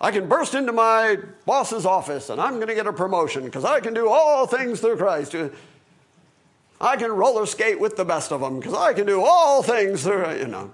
[0.00, 3.64] I can burst into my boss's office and I'm going to get a promotion because
[3.64, 5.34] I can do all things through Christ.
[6.80, 10.02] I can roller skate with the best of them because I can do all things
[10.02, 10.72] through, you know.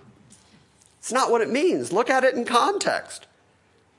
[0.98, 1.92] It's not what it means.
[1.92, 3.26] Look at it in context.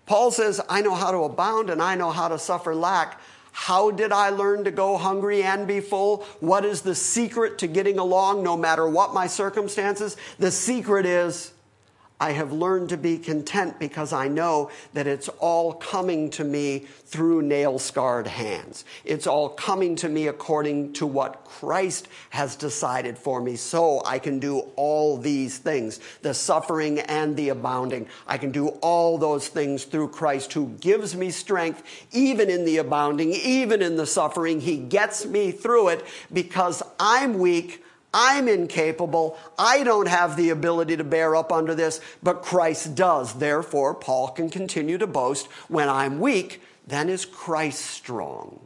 [0.06, 3.20] Paul says, I know how to abound and I know how to suffer lack.
[3.52, 6.26] How did I learn to go hungry and be full?
[6.40, 10.18] What is the secret to getting along no matter what my circumstances?
[10.40, 11.52] The secret is
[12.22, 16.86] I have learned to be content because I know that it's all coming to me
[17.06, 18.86] through nail scarred hands.
[19.04, 23.56] It's all coming to me according to what Christ has decided for me.
[23.56, 28.08] So I can do all these things the suffering and the abounding.
[28.28, 31.82] I can do all those things through Christ who gives me strength,
[32.12, 34.62] even in the abounding, even in the suffering.
[34.62, 37.81] He gets me through it because I'm weak.
[38.14, 39.38] I'm incapable.
[39.58, 43.36] I don't have the ability to bear up under this, but Christ does.
[43.36, 48.60] Therefore, Paul can continue to boast when I'm weak, then is Christ strong.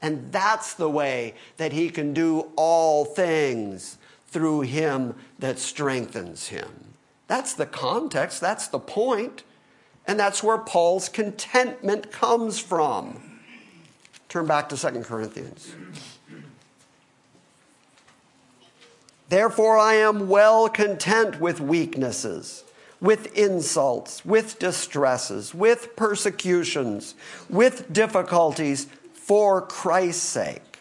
[0.00, 3.98] And that's the way that he can do all things
[4.28, 6.94] through him that strengthens him.
[7.28, 9.42] That's the context, that's the point,
[10.06, 13.40] and that's where Paul's contentment comes from.
[14.28, 15.74] Turn back to 2 Corinthians.
[19.32, 22.64] Therefore, I am well content with weaknesses,
[23.00, 27.14] with insults, with distresses, with persecutions,
[27.48, 30.80] with difficulties for Christ's sake.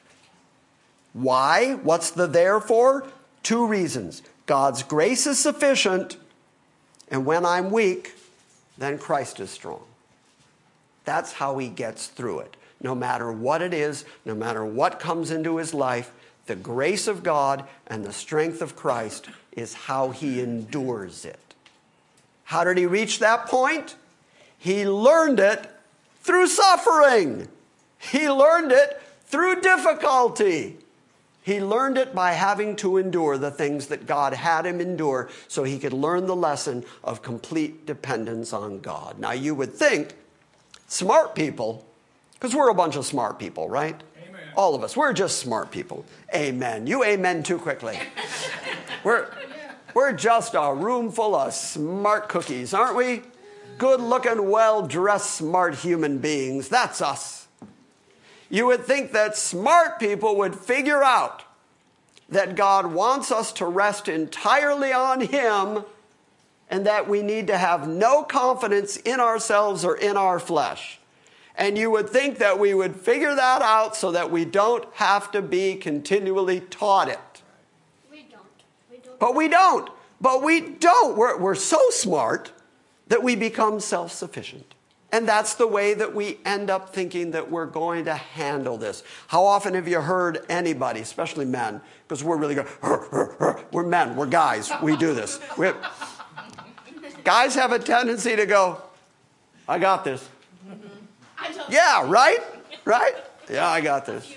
[1.13, 1.75] Why?
[1.75, 3.07] What's the therefore?
[3.41, 4.21] Two reasons.
[4.47, 6.17] God's grace is sufficient,
[7.07, 8.15] and when I'm weak,
[8.77, 9.83] then Christ is strong.
[11.05, 12.57] That's how he gets through it.
[12.81, 16.11] No matter what it is, no matter what comes into his life,
[16.51, 21.39] the grace of God and the strength of Christ is how he endures it.
[22.43, 23.95] How did he reach that point?
[24.57, 25.71] He learned it
[26.19, 27.47] through suffering.
[27.99, 30.75] He learned it through difficulty.
[31.41, 35.63] He learned it by having to endure the things that God had him endure so
[35.63, 39.19] he could learn the lesson of complete dependence on God.
[39.19, 40.15] Now, you would think
[40.89, 41.85] smart people,
[42.41, 44.01] because we're a bunch of smart people, right?
[44.55, 44.97] All of us.
[44.97, 46.05] We're just smart people.
[46.33, 46.87] Amen.
[46.87, 47.99] You amen too quickly.
[49.03, 49.27] we're,
[49.93, 53.21] we're just a room full of smart cookies, aren't we?
[53.77, 56.67] Good looking, well dressed, smart human beings.
[56.67, 57.47] That's us.
[58.49, 61.43] You would think that smart people would figure out
[62.27, 65.85] that God wants us to rest entirely on Him
[66.71, 70.97] and that we need to have no confidence in ourselves or in our flesh.
[71.61, 75.29] And you would think that we would figure that out so that we don't have
[75.29, 77.19] to be continually taught it.
[78.09, 78.41] We don't.
[78.89, 79.19] We don't.
[79.19, 79.91] But we don't.
[80.19, 81.15] But we don't.
[81.15, 82.51] We're, we're so smart
[83.09, 84.73] that we become self sufficient.
[85.11, 89.03] And that's the way that we end up thinking that we're going to handle this.
[89.27, 92.65] How often have you heard anybody, especially men, because we're really good,
[93.71, 95.39] we're men, we're guys, we do this.
[95.59, 96.25] We have,
[97.23, 98.81] guys have a tendency to go,
[99.67, 100.27] I got this.
[101.69, 102.39] Yeah, right?
[102.85, 103.13] Right?
[103.49, 104.33] Yeah, I got this.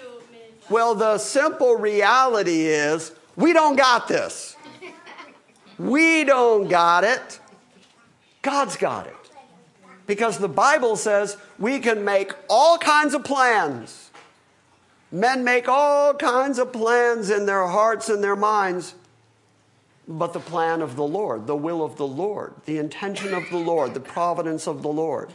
[0.71, 4.57] Well, the simple reality is we don't got this.
[5.79, 7.41] We don't got it.
[8.43, 9.17] God's got it.
[10.07, 14.11] Because the Bible says we can make all kinds of plans.
[15.11, 18.95] Men make all kinds of plans in their hearts and their minds.
[20.07, 23.59] But the plan of the Lord, the will of the Lord, the intention of the
[23.59, 25.31] Lord, the providence of the Lord,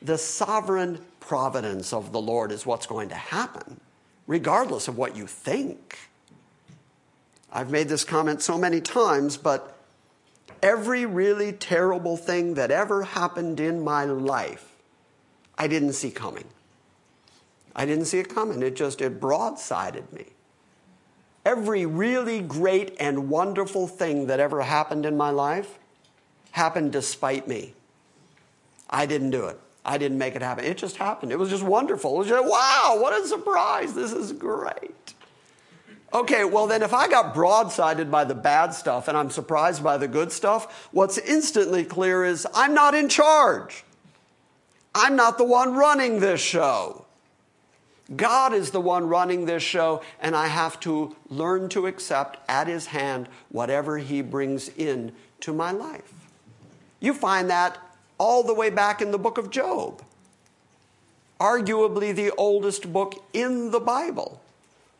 [0.00, 3.80] the sovereign providence of the Lord is what's going to happen,
[4.26, 5.98] regardless of what you think.
[7.52, 9.76] I've made this comment so many times, but
[10.62, 14.76] every really terrible thing that ever happened in my life,
[15.56, 16.44] I didn't see coming.
[17.74, 18.62] I didn't see it coming.
[18.62, 20.26] It just, it broadsided me.
[21.44, 25.78] Every really great and wonderful thing that ever happened in my life
[26.50, 27.74] happened despite me.
[28.90, 29.58] I didn't do it.
[29.88, 30.66] I didn't make it happen.
[30.66, 31.32] It just happened.
[31.32, 32.14] It was just wonderful.
[32.16, 33.94] It was just, wow, what a surprise.
[33.94, 35.14] This is great.
[36.12, 39.96] Okay, well, then if I got broadsided by the bad stuff and I'm surprised by
[39.96, 43.82] the good stuff, what's instantly clear is I'm not in charge.
[44.94, 47.06] I'm not the one running this show.
[48.14, 52.66] God is the one running this show, and I have to learn to accept at
[52.66, 56.12] His hand whatever He brings in to my life.
[57.00, 57.78] You find that
[58.18, 60.02] all the way back in the book of Job.
[61.40, 64.40] arguably the oldest book in the Bible.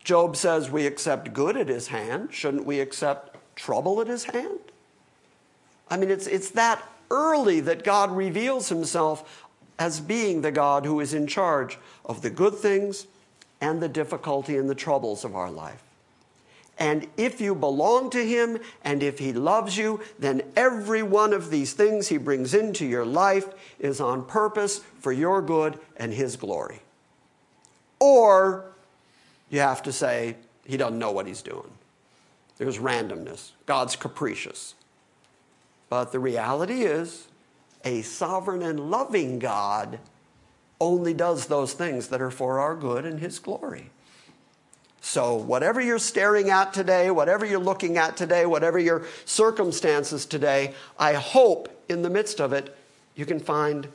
[0.04, 2.32] Job says we accept good at his hand.
[2.32, 4.60] Shouldn't we accept trouble at his hand?
[5.90, 9.46] I mean, it's, it's that early that God reveals himself
[9.78, 13.06] as being the God who is in charge of the good things
[13.60, 15.82] and the difficulty and the troubles of our life.
[16.79, 21.51] And if you belong to Him and if He loves you, then every one of
[21.51, 23.49] these things He brings into your life
[23.81, 26.81] is on purpose for your good and His glory.
[27.99, 28.64] Or
[29.51, 31.70] you have to say, He doesn't know what He's doing.
[32.59, 34.74] There's randomness, God's capricious.
[35.89, 37.29] But the reality is,
[37.85, 39.99] a sovereign and loving God
[40.81, 43.91] only does those things that are for our good and His glory.
[45.01, 50.74] So, whatever you're staring at today, whatever you're looking at today, whatever your circumstances today,
[50.99, 52.76] I hope in the midst of it
[53.14, 53.88] you can find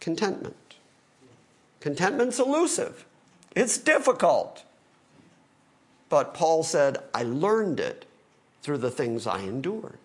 [0.00, 0.56] contentment.
[1.80, 3.04] Contentment's elusive,
[3.54, 4.64] it's difficult.
[6.08, 8.06] But Paul said, I learned it
[8.62, 9.98] through the things I endured.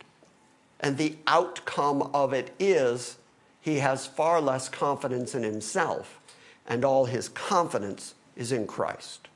[0.79, 3.17] And the outcome of it is
[3.61, 6.19] he has far less confidence in himself,
[6.67, 9.29] and all his confidence is in Christ.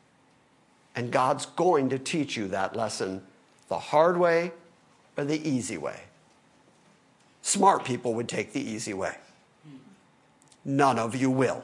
[0.97, 3.21] And God's going to teach you that lesson
[3.69, 4.51] the hard way
[5.15, 6.01] or the easy way.
[7.43, 9.15] Smart people would take the easy way.
[10.65, 11.63] None of you will.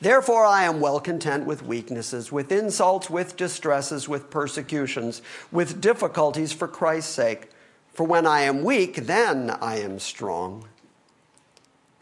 [0.00, 6.52] Therefore, I am well content with weaknesses, with insults, with distresses, with persecutions, with difficulties
[6.52, 7.50] for Christ's sake.
[7.92, 10.66] For when I am weak, then I am strong.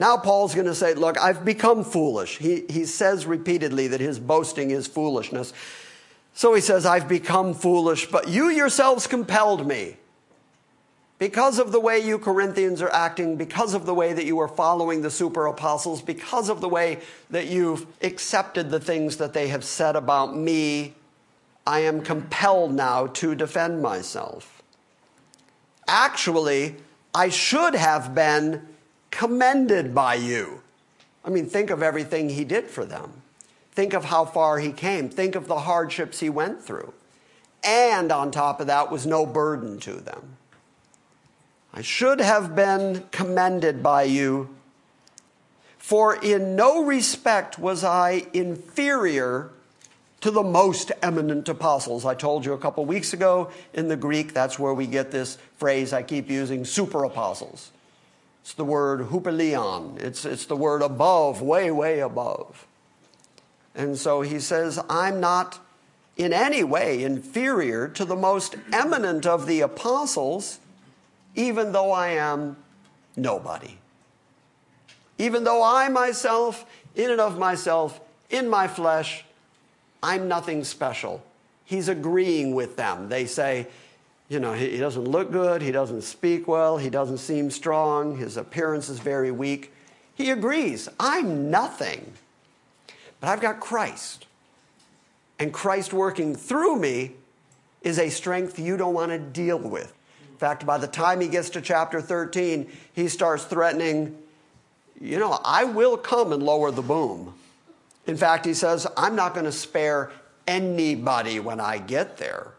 [0.01, 2.39] Now, Paul's going to say, Look, I've become foolish.
[2.39, 5.53] He, he says repeatedly that his boasting is foolishness.
[6.33, 9.97] So he says, I've become foolish, but you yourselves compelled me.
[11.19, 14.49] Because of the way you Corinthians are acting, because of the way that you are
[14.49, 19.49] following the super apostles, because of the way that you've accepted the things that they
[19.49, 20.95] have said about me,
[21.67, 24.63] I am compelled now to defend myself.
[25.87, 26.77] Actually,
[27.15, 28.67] I should have been
[29.11, 30.63] commended by you.
[31.25, 33.23] I mean, think of everything he did for them.
[33.73, 35.09] Think of how far he came.
[35.09, 36.93] Think of the hardships he went through.
[37.63, 40.37] And on top of that was no burden to them.
[41.73, 44.49] I should have been commended by you,
[45.79, 49.51] for in no respect was I inferior
[50.21, 52.05] to the most eminent apostles.
[52.05, 55.39] I told you a couple weeks ago in the Greek, that's where we get this
[55.57, 57.71] phrase I keep using super apostles.
[58.51, 62.67] It's the word huperlian, it's, it's the word above, way, way above.
[63.77, 65.61] And so he says, I'm not
[66.17, 70.59] in any way inferior to the most eminent of the apostles
[71.37, 72.57] even though I am
[73.17, 73.79] nobody.
[75.17, 79.25] Even though I myself, in and of myself, in my flesh,
[80.03, 81.23] I'm nothing special.
[81.65, 83.11] He's agreeing with them.
[83.11, 83.69] They say,
[84.31, 88.37] you know, he doesn't look good, he doesn't speak well, he doesn't seem strong, his
[88.37, 89.73] appearance is very weak.
[90.15, 92.13] He agrees, I'm nothing.
[93.19, 94.27] But I've got Christ.
[95.41, 97.15] And Christ working through me
[97.83, 99.93] is a strength you don't want to deal with
[100.31, 104.17] In fact, by the time he gets to chapter 13, he starts threatening,
[105.01, 107.35] you know, I will come and lower the boom.
[108.07, 110.13] In fact, he says, I'm not going to spare
[110.47, 112.53] anybody when I get there.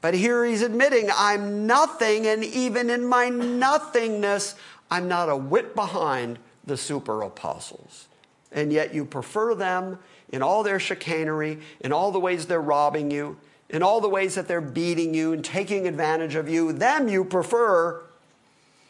[0.00, 4.54] But here he's admitting, I'm nothing, and even in my nothingness,
[4.90, 8.06] I'm not a whit behind the super apostles.
[8.52, 9.98] And yet you prefer them
[10.30, 13.36] in all their chicanery, in all the ways they're robbing you,
[13.68, 17.24] in all the ways that they're beating you and taking advantage of you, them you
[17.24, 18.00] prefer,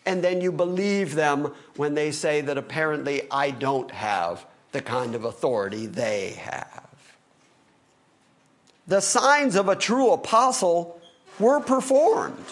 [0.04, 5.14] and then you believe them when they say that apparently I don't have the kind
[5.14, 6.84] of authority they have.
[8.86, 10.97] The signs of a true apostle
[11.39, 12.45] were performed.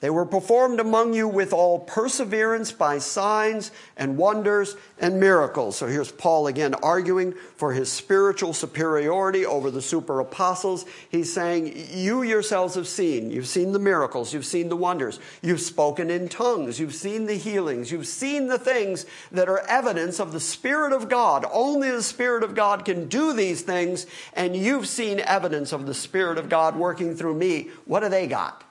[0.00, 5.76] They were performed among you with all perseverance by signs and wonders and miracles.
[5.76, 10.86] So here's Paul again arguing for his spiritual superiority over the super apostles.
[11.10, 13.30] He's saying, You yourselves have seen.
[13.30, 14.32] You've seen the miracles.
[14.32, 15.20] You've seen the wonders.
[15.42, 16.80] You've spoken in tongues.
[16.80, 17.92] You've seen the healings.
[17.92, 21.44] You've seen the things that are evidence of the Spirit of God.
[21.52, 24.06] Only the Spirit of God can do these things.
[24.32, 27.68] And you've seen evidence of the Spirit of God working through me.
[27.84, 28.64] What do they got?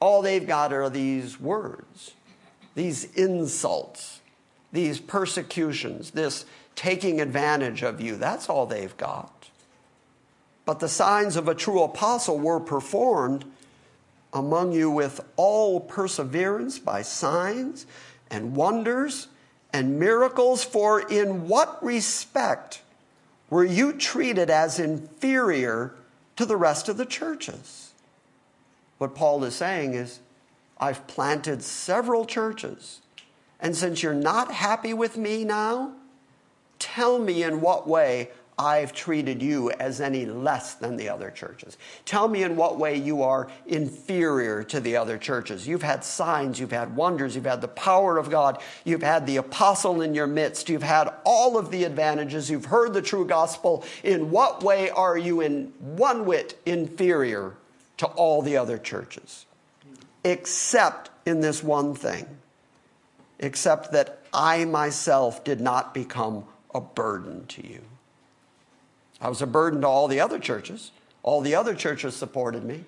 [0.00, 2.14] All they've got are these words,
[2.74, 4.20] these insults,
[4.72, 8.16] these persecutions, this taking advantage of you.
[8.16, 9.50] That's all they've got.
[10.64, 13.44] But the signs of a true apostle were performed
[14.32, 17.86] among you with all perseverance by signs
[18.30, 19.28] and wonders
[19.72, 22.82] and miracles, for in what respect
[23.50, 25.94] were you treated as inferior
[26.36, 27.89] to the rest of the churches?
[29.00, 30.20] What Paul is saying is,
[30.76, 33.00] I've planted several churches,
[33.58, 35.94] and since you're not happy with me now,
[36.78, 38.28] tell me in what way
[38.58, 41.78] I've treated you as any less than the other churches.
[42.04, 45.66] Tell me in what way you are inferior to the other churches.
[45.66, 49.38] You've had signs, you've had wonders, you've had the power of God, you've had the
[49.38, 53.82] apostle in your midst, you've had all of the advantages, you've heard the true gospel.
[54.04, 57.56] In what way are you in one whit inferior
[58.00, 59.44] to all the other churches?
[60.24, 62.26] Except in this one thing,
[63.38, 66.44] except that I myself did not become
[66.74, 67.82] a burden to you.
[69.20, 70.92] I was a burden to all the other churches.
[71.22, 72.86] All the other churches supported me.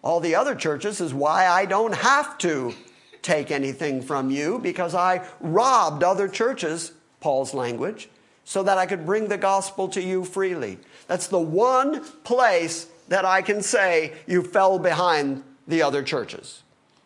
[0.00, 2.72] All the other churches is why I don't have to
[3.20, 8.08] take anything from you because I robbed other churches, Paul's language,
[8.44, 10.78] so that I could bring the gospel to you freely.
[11.08, 16.62] That's the one place that I can say you fell behind the other churches.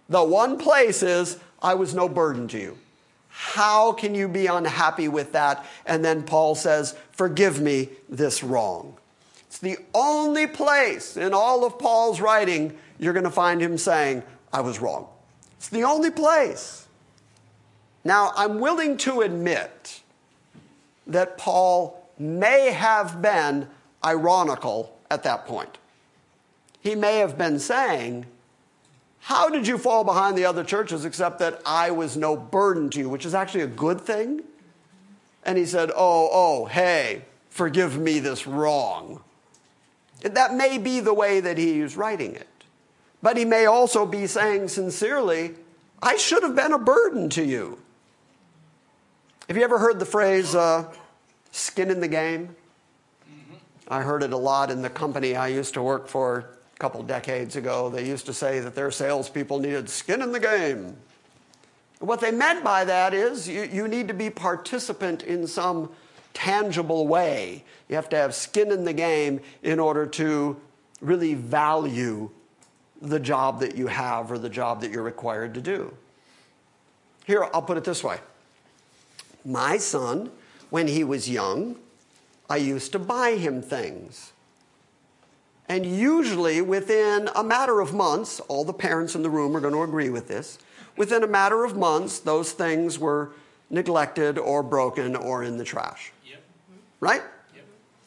[0.08, 2.78] The one place is I was no burden to you.
[3.28, 5.66] How can you be unhappy with that?
[5.84, 8.96] And then Paul says, Forgive me this wrong.
[9.46, 14.22] It's the only place in all of Paul's writing you're going to find him saying,
[14.52, 15.08] I was wrong.
[15.58, 16.86] It's the only place.
[18.04, 20.00] Now, I'm willing to admit
[21.06, 23.68] that Paul may have been
[24.04, 25.78] ironical at that point.
[26.86, 28.26] He may have been saying,
[29.18, 33.00] how did you fall behind the other churches except that I was no burden to
[33.00, 34.44] you, which is actually a good thing?
[35.44, 39.20] And he said, Oh, oh, hey, forgive me this wrong.
[40.20, 42.46] That may be the way that he's writing it.
[43.20, 45.54] But he may also be saying sincerely,
[46.00, 47.80] I should have been a burden to you.
[49.48, 50.94] Have you ever heard the phrase, uh,
[51.50, 52.54] skin in the game?
[53.88, 57.02] I heard it a lot in the company I used to work for a couple
[57.02, 60.94] decades ago, they used to say that their salespeople needed skin in the game.
[62.00, 65.90] What they meant by that is you, you need to be participant in some
[66.34, 67.64] tangible way.
[67.88, 70.60] You have to have skin in the game in order to
[71.00, 72.30] really value
[73.00, 75.94] the job that you have or the job that you're required to do.
[77.24, 78.18] Here, I'll put it this way
[79.46, 80.30] My son,
[80.68, 81.76] when he was young,
[82.50, 84.32] I used to buy him things.
[85.68, 89.74] And usually, within a matter of months, all the parents in the room are going
[89.74, 90.58] to agree with this.
[90.96, 93.32] Within a matter of months, those things were
[93.68, 96.12] neglected or broken or in the trash.
[96.24, 96.38] Yep.
[96.38, 96.80] Mm-hmm.
[97.00, 97.22] Right?
[97.54, 97.64] Yep.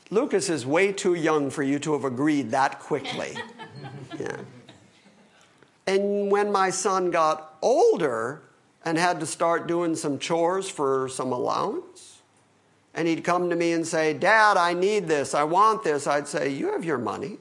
[0.10, 3.36] Lucas is way too young for you to have agreed that quickly.
[4.20, 4.38] yeah.
[5.86, 8.41] And when my son got older
[8.86, 12.22] and had to start doing some chores for some allowance,
[12.93, 16.28] and he'd come to me and say, Dad, I need this, I want this, I'd
[16.28, 17.38] say, You have your money.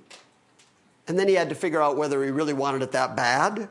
[1.09, 3.69] And then he had to figure out whether he really wanted it that bad.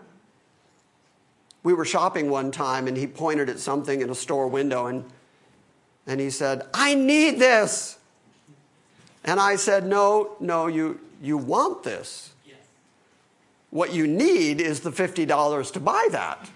[1.61, 5.05] We were shopping one time and he pointed at something in a store window and,
[6.07, 7.99] and he said, I need this.
[9.23, 12.31] And I said, No, no, you, you want this.
[13.69, 16.49] What you need is the $50 to buy that.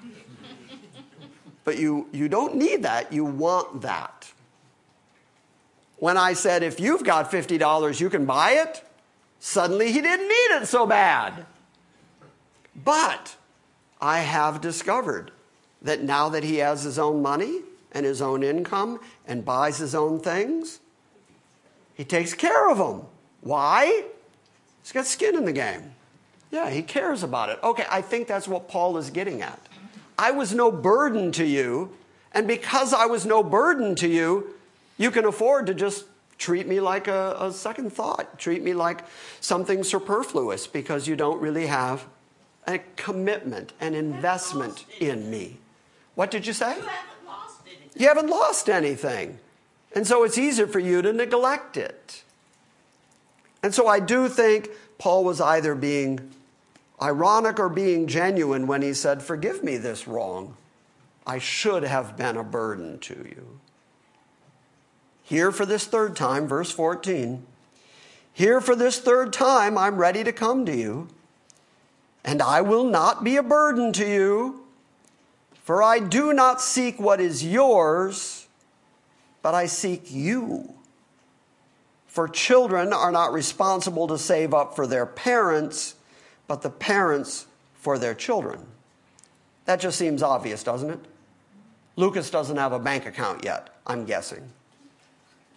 [1.63, 4.31] but you, you don't need that, you want that.
[5.97, 8.83] When I said, If you've got $50, you can buy it,
[9.43, 11.47] Suddenly he didn't need it so bad.
[12.75, 13.35] But
[13.99, 15.31] I have discovered
[15.81, 17.61] that now that he has his own money
[17.91, 20.79] and his own income and buys his own things,
[21.95, 23.07] he takes care of them.
[23.41, 24.03] Why?
[24.83, 25.95] He's got skin in the game.
[26.51, 27.57] Yeah, he cares about it.
[27.63, 29.59] Okay, I think that's what Paul is getting at.
[30.19, 31.97] I was no burden to you,
[32.31, 34.53] and because I was no burden to you,
[34.99, 36.05] you can afford to just
[36.41, 38.39] treat me like a, a, second thought.
[38.39, 39.05] Treat me like
[39.39, 42.07] something superfluous because you don't really have
[42.65, 45.59] a commitment, an investment in me.
[46.15, 46.75] What did you say?
[46.75, 48.01] You haven't lost anything.
[48.01, 49.39] You haven't lost anything.
[49.93, 52.23] And so it's easier for you to neglect it.
[53.61, 56.31] And so I do think Paul was either being
[56.99, 60.57] ironic or being genuine when he said, Forgive me this wrong.
[61.27, 63.59] I should have been a burden to you.
[65.31, 67.41] Here for this third time, verse 14.
[68.33, 71.07] Here for this third time, I'm ready to come to you,
[72.25, 74.65] and I will not be a burden to you,
[75.53, 78.47] for I do not seek what is yours,
[79.41, 80.73] but I seek you.
[82.07, 85.95] For children are not responsible to save up for their parents,
[86.45, 88.65] but the parents for their children.
[89.63, 90.99] That just seems obvious, doesn't it?
[91.95, 94.51] Lucas doesn't have a bank account yet, I'm guessing.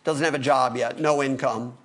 [0.05, 1.77] Doesn't have a job yet, no income.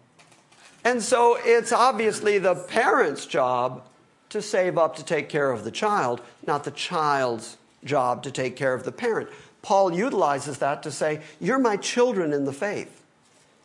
[0.84, 3.84] And so it's obviously the parent's job
[4.30, 8.56] to save up to take care of the child, not the child's job to take
[8.56, 9.30] care of the parent.
[9.62, 13.04] Paul utilizes that to say, You're my children in the faith.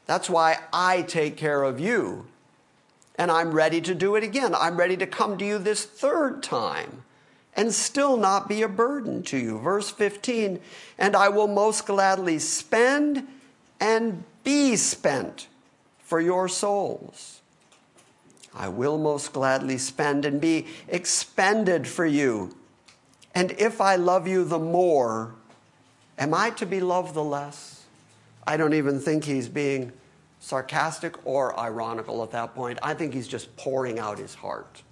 [0.06, 2.26] That's why I take care of you.
[3.16, 4.54] And I'm ready to do it again.
[4.54, 7.02] I'm ready to come to you this third time
[7.56, 9.58] and still not be a burden to you.
[9.58, 10.58] Verse 15,
[10.98, 13.26] and I will most gladly spend
[13.78, 15.48] and be spent
[15.98, 17.40] for your souls.
[18.54, 22.56] I will most gladly spend and be expended for you.
[23.34, 25.34] And if I love you the more,
[26.18, 27.82] am I to be loved the less?
[28.46, 29.92] I don't even think he's being
[30.38, 32.78] sarcastic or ironical at that point.
[32.82, 34.82] I think he's just pouring out his heart.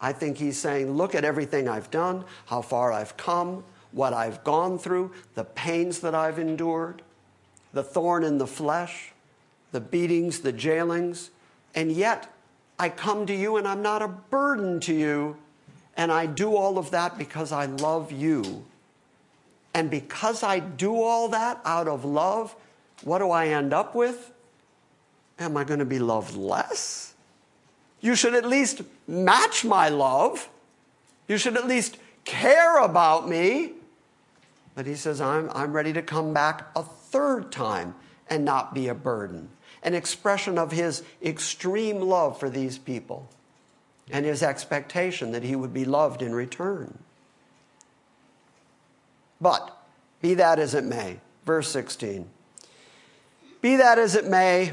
[0.00, 4.44] I think he's saying, Look at everything I've done, how far I've come, what I've
[4.44, 7.02] gone through, the pains that I've endured,
[7.76, 9.12] the thorn in the flesh,
[9.70, 11.30] the beatings, the jailings,
[11.74, 12.32] and yet
[12.78, 15.36] I come to you and I'm not a burden to you.
[15.96, 18.64] And I do all of that because I love you.
[19.72, 22.54] And because I do all that out of love,
[23.02, 24.32] what do I end up with?
[25.38, 27.14] Am I going to be loved less?
[28.00, 30.48] You should at least match my love.
[31.28, 33.72] You should at least care about me.
[34.74, 37.94] But he says, I'm, I'm ready to come back a third time
[38.28, 39.50] and not be a burden.
[39.82, 43.28] An expression of his extreme love for these people
[44.10, 46.98] and his expectation that he would be loved in return.
[49.40, 49.76] But
[50.20, 52.28] be that as it may, verse 16.
[53.60, 54.72] Be that as it may,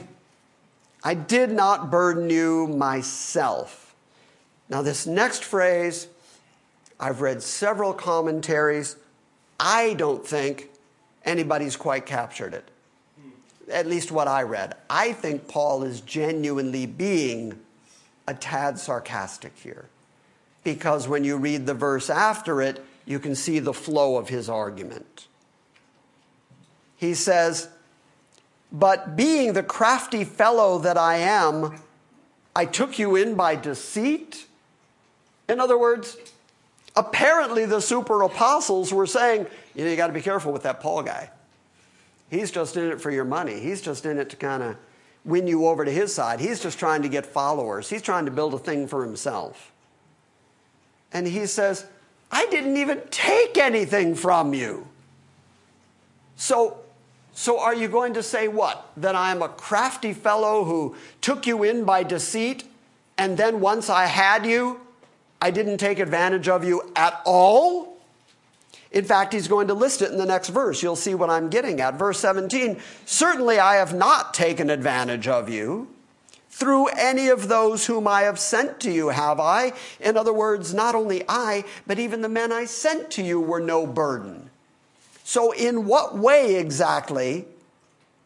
[1.04, 3.96] I did not burden you myself.
[4.70, 6.08] Now, this next phrase,
[7.00, 8.96] I've read several commentaries.
[9.60, 10.70] I don't think
[11.26, 12.70] anybody's quite captured it.
[13.72, 14.76] At least what I read.
[14.90, 17.60] I think Paul is genuinely being
[18.28, 19.86] a tad sarcastic here.
[20.64, 24.50] Because when you read the verse after it, you can see the flow of his
[24.50, 25.28] argument.
[26.96, 27.70] He says,
[28.72, 31.80] but being the crafty fellow that I am,
[32.56, 34.48] I took you in by deceit.
[35.48, 36.18] In other words,
[36.96, 40.80] apparently the super apostles were saying, you know, you got to be careful with that
[40.80, 41.30] Paul guy.
[42.30, 43.60] He's just in it for your money.
[43.60, 44.76] He's just in it to kind of
[45.26, 46.40] win you over to his side.
[46.40, 47.90] He's just trying to get followers.
[47.90, 49.72] He's trying to build a thing for himself.
[51.12, 51.86] And he says,
[52.32, 54.88] I didn't even take anything from you.
[56.36, 56.84] So
[57.34, 58.92] so are you going to say what?
[58.96, 62.64] That I am a crafty fellow who took you in by deceit,
[63.18, 64.80] and then once I had you,
[65.42, 67.93] I didn't take advantage of you at all?
[68.94, 70.84] In fact, he's going to list it in the next verse.
[70.84, 71.96] You'll see what I'm getting at.
[71.96, 75.88] Verse 17 Certainly I have not taken advantage of you.
[76.50, 79.74] Through any of those whom I have sent to you, have I?
[80.00, 83.60] In other words, not only I, but even the men I sent to you were
[83.60, 84.52] no burden.
[85.24, 87.46] So, in what way exactly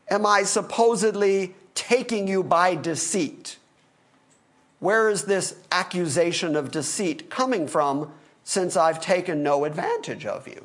[0.09, 3.55] am I supposedly taking you by deceit?
[4.79, 8.11] Where is this accusation of deceit coming from
[8.47, 10.63] since I've taken no advantage of you?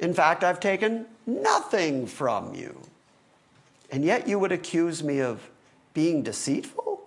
[0.00, 2.80] In fact, I've taken nothing from you.
[3.90, 5.50] And yet you would accuse me of
[5.92, 7.02] being deceitful?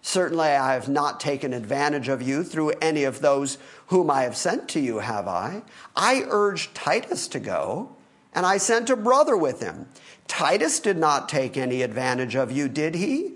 [0.00, 3.58] Certainly, I have not taken advantage of you through any of those
[3.88, 5.60] whom I have sent to you, have I?
[5.94, 7.90] I urged Titus to go,
[8.34, 9.86] and I sent a brother with him.
[10.28, 13.34] Titus did not take any advantage of you, did he?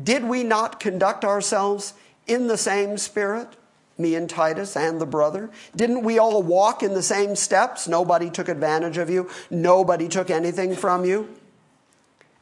[0.00, 1.94] Did we not conduct ourselves
[2.26, 3.56] in the same spirit,
[3.98, 5.50] me and Titus and the brother?
[5.74, 7.88] Didn't we all walk in the same steps?
[7.88, 11.34] Nobody took advantage of you, nobody took anything from you.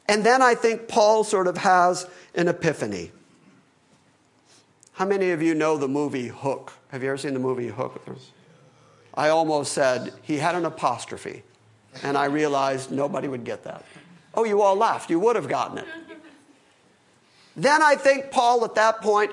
[0.07, 3.11] And then I think Paul sort of has an epiphany.
[4.93, 6.73] How many of you know the movie Hook?
[6.89, 8.01] Have you ever seen the movie Hook?
[9.13, 11.43] I almost said he had an apostrophe,
[12.03, 13.83] and I realized nobody would get that.
[14.33, 15.09] Oh, you all laughed.
[15.09, 15.85] You would have gotten it.
[17.55, 19.31] Then I think Paul at that point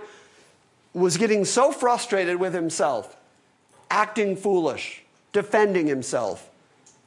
[0.94, 3.16] was getting so frustrated with himself,
[3.90, 6.50] acting foolish, defending himself,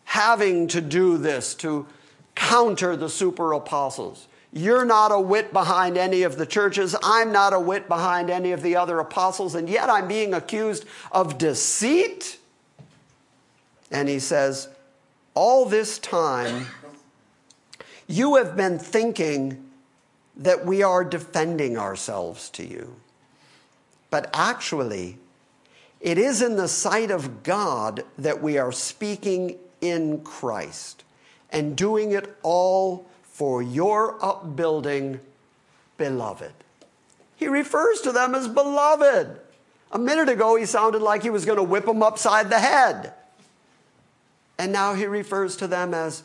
[0.05, 1.85] having to do this to
[2.33, 4.27] counter the super apostles.
[4.51, 6.95] You're not a whit behind any of the churches.
[7.03, 10.85] I'm not a whit behind any of the other apostles, and yet I'm being accused
[11.11, 12.39] of deceit.
[13.91, 14.69] And he says,
[15.33, 16.67] All this time,
[18.07, 19.69] you have been thinking
[20.37, 22.95] that we are defending ourselves to you.
[24.15, 25.17] But actually,
[26.05, 31.03] It is in the sight of God that we are speaking in Christ
[31.49, 35.19] and doing it all for your upbuilding,
[35.97, 36.53] beloved.
[37.35, 39.39] He refers to them as beloved.
[39.91, 43.13] A minute ago, he sounded like he was going to whip them upside the head.
[44.59, 46.21] And now he refers to them as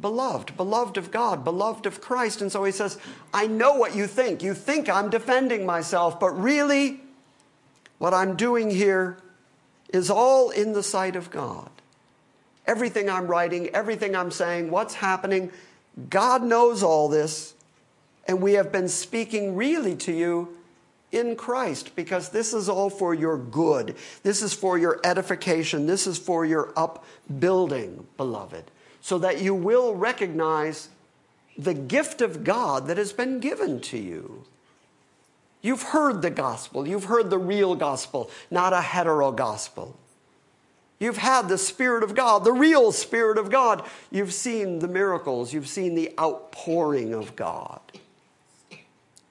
[0.00, 2.42] beloved, beloved of God, beloved of Christ.
[2.42, 2.96] And so he says,
[3.34, 4.40] I know what you think.
[4.40, 7.00] You think I'm defending myself, but really,
[8.00, 9.18] what I'm doing here
[9.90, 11.68] is all in the sight of God.
[12.66, 15.52] Everything I'm writing, everything I'm saying, what's happening,
[16.08, 17.52] God knows all this.
[18.26, 20.56] And we have been speaking really to you
[21.12, 23.94] in Christ because this is all for your good.
[24.22, 25.86] This is for your edification.
[25.86, 28.64] This is for your upbuilding, beloved,
[29.02, 30.88] so that you will recognize
[31.58, 34.44] the gift of God that has been given to you.
[35.62, 36.88] You've heard the gospel.
[36.88, 39.96] You've heard the real gospel, not a hetero gospel.
[40.98, 43.84] You've had the Spirit of God, the real Spirit of God.
[44.10, 45.52] You've seen the miracles.
[45.52, 47.80] You've seen the outpouring of God.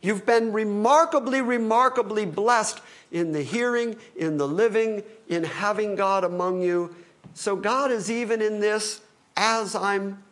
[0.01, 6.61] You've been remarkably, remarkably blessed in the hearing, in the living, in having God among
[6.61, 6.95] you.
[7.33, 9.01] So God is even in this
[9.35, 10.23] as I'm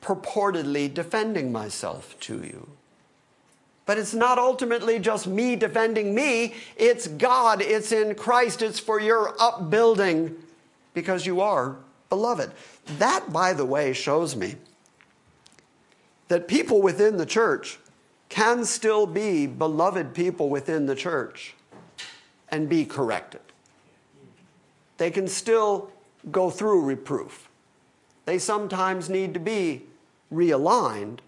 [0.00, 2.68] purportedly defending myself to you.
[3.84, 9.00] But it's not ultimately just me defending me, it's God, it's in Christ, it's for
[9.00, 10.36] your upbuilding
[10.94, 11.76] because you are
[12.08, 12.52] beloved.
[12.98, 14.54] That, by the way, shows me
[16.28, 17.78] that people within the church
[18.28, 21.54] can still be beloved people within the church
[22.48, 23.40] and be corrected.
[24.96, 25.90] They can still
[26.30, 27.48] go through reproof.
[28.24, 29.82] They sometimes need to be
[30.32, 31.18] realigned,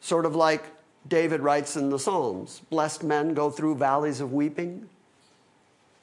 [0.00, 0.64] sort of like
[1.06, 4.88] David writes in the Psalms Blessed men go through valleys of weeping.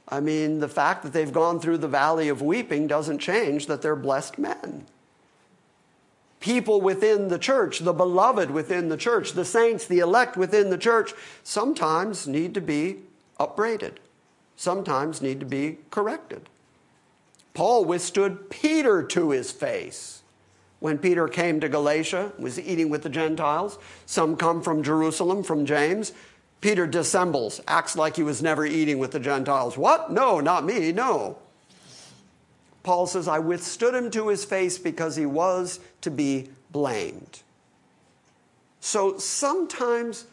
[0.08, 3.82] I mean, the fact that they've gone through the valley of weeping doesn't change that
[3.82, 4.86] they're blessed men
[6.42, 10.78] people within the church, the beloved within the church, the saints, the elect within the
[10.78, 12.98] church, sometimes need to be
[13.40, 14.02] upbraided,
[14.58, 16.50] sometimes need to be corrected.
[17.54, 20.21] Paul withstood Peter to his face.
[20.82, 23.78] When Peter came to Galatia, was eating with the Gentiles,
[24.08, 26.12] some come from Jerusalem, from James.
[26.60, 29.78] Peter dissembles, acts like he was never eating with the Gentiles.
[29.78, 30.12] What?
[30.12, 31.38] No, not me, no.
[32.82, 37.44] Paul says, I withstood him to his face because he was to be blamed.
[38.80, 40.26] So sometimes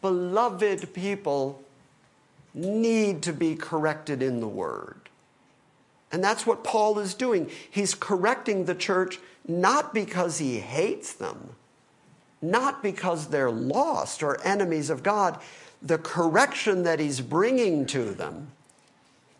[0.00, 1.62] beloved people
[2.54, 4.96] need to be corrected in the word.
[6.10, 7.48] And that's what Paul is doing.
[7.70, 11.50] He's correcting the church not because he hates them,
[12.40, 15.40] not because they're lost or enemies of God.
[15.80, 18.48] The correction that he's bringing to them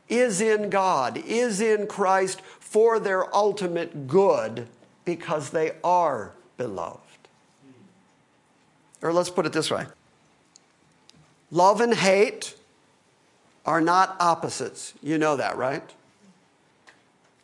[0.09, 4.67] is in God, is in Christ for their ultimate good
[5.05, 6.99] because they are beloved.
[9.01, 9.87] Or let's put it this way
[11.51, 12.55] love and hate
[13.65, 14.95] are not opposites.
[15.03, 15.89] You know that, right?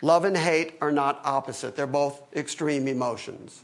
[0.01, 3.63] Love and hate are not opposite, they're both extreme emotions.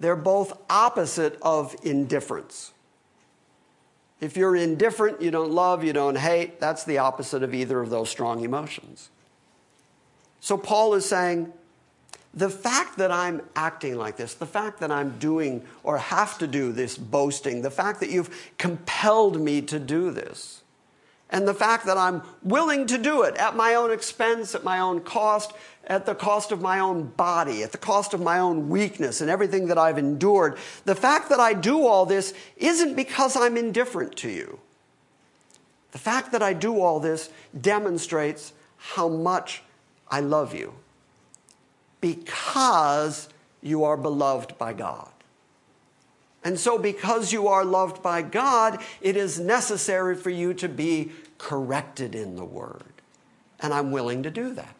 [0.00, 2.72] They're both opposite of indifference.
[4.20, 7.90] If you're indifferent, you don't love, you don't hate, that's the opposite of either of
[7.90, 9.10] those strong emotions.
[10.40, 11.52] So Paul is saying,
[12.34, 16.46] the fact that I'm acting like this, the fact that I'm doing or have to
[16.46, 20.62] do this boasting, the fact that you've compelled me to do this,
[21.30, 24.78] and the fact that I'm willing to do it at my own expense, at my
[24.78, 25.52] own cost,
[25.86, 29.28] at the cost of my own body, at the cost of my own weakness and
[29.30, 30.56] everything that I've endured.
[30.84, 34.58] The fact that I do all this isn't because I'm indifferent to you.
[35.92, 39.62] The fact that I do all this demonstrates how much
[40.10, 40.74] I love you
[42.00, 43.28] because
[43.62, 45.10] you are beloved by God.
[46.48, 51.12] And so, because you are loved by God, it is necessary for you to be
[51.36, 53.02] corrected in the word.
[53.60, 54.74] And I'm willing to do that.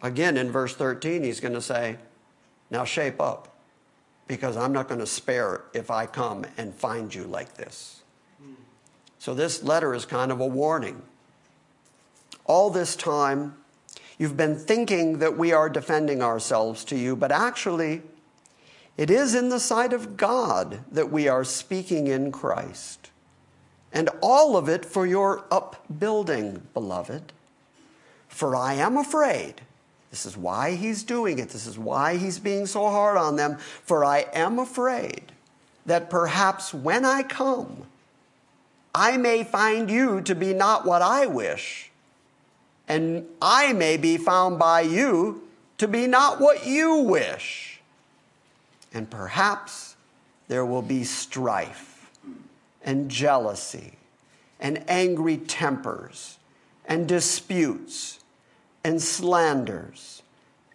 [0.00, 1.98] Again, in verse 13, he's going to say,
[2.70, 3.54] Now shape up,
[4.26, 8.00] because I'm not going to spare if I come and find you like this.
[9.18, 11.02] So, this letter is kind of a warning.
[12.46, 13.56] All this time,
[14.16, 18.00] you've been thinking that we are defending ourselves to you, but actually,
[18.96, 23.10] it is in the sight of God that we are speaking in Christ.
[23.92, 27.32] And all of it for your upbuilding, beloved.
[28.28, 29.62] For I am afraid.
[30.10, 31.50] This is why he's doing it.
[31.50, 33.58] This is why he's being so hard on them.
[33.84, 35.32] For I am afraid
[35.86, 37.84] that perhaps when I come,
[38.94, 41.90] I may find you to be not what I wish,
[42.88, 47.71] and I may be found by you to be not what you wish.
[48.94, 49.96] And perhaps
[50.48, 52.10] there will be strife
[52.84, 53.94] and jealousy
[54.60, 56.38] and angry tempers
[56.86, 58.20] and disputes
[58.84, 60.22] and slanders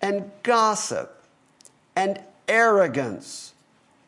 [0.01, 1.23] and gossip
[1.95, 3.53] and arrogance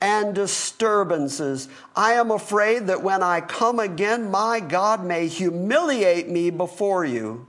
[0.02, 1.68] and disturbances.
[1.96, 7.48] I am afraid that when I come again, my God may humiliate me before you,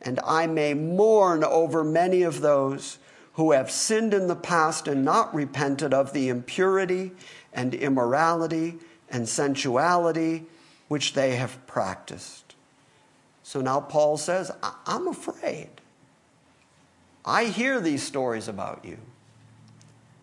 [0.00, 2.98] and I may mourn over many of those
[3.34, 7.12] who have sinned in the past and not repented of the impurity
[7.52, 8.78] and immorality
[9.10, 10.44] and sensuality
[10.88, 12.54] which they have practiced.
[13.42, 14.50] So now Paul says,
[14.86, 15.68] I'm afraid.
[17.24, 18.98] I hear these stories about you.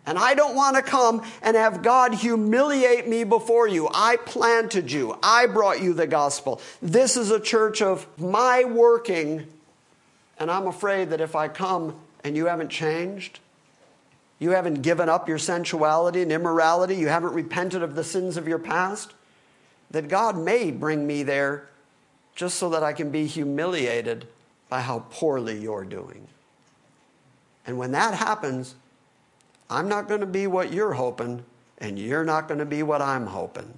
[0.06, 3.90] And I don't want to come and have God humiliate me before you.
[3.94, 5.18] I planted you.
[5.22, 6.62] I brought you the gospel.
[6.82, 9.46] This is a church of my working.
[10.40, 13.40] And I'm afraid that if I come and you haven't changed,
[14.40, 18.48] you haven't given up your sensuality and immorality, you haven't repented of the sins of
[18.48, 19.14] your past,
[19.92, 21.68] that God may bring me there
[22.36, 24.28] just so that I can be humiliated
[24.70, 26.28] by how poorly you're doing.
[27.66, 28.76] And when that happens,
[29.70, 31.44] I'm not going to be what you're hoping,
[31.78, 33.74] and you're not going to be what I'm hoping.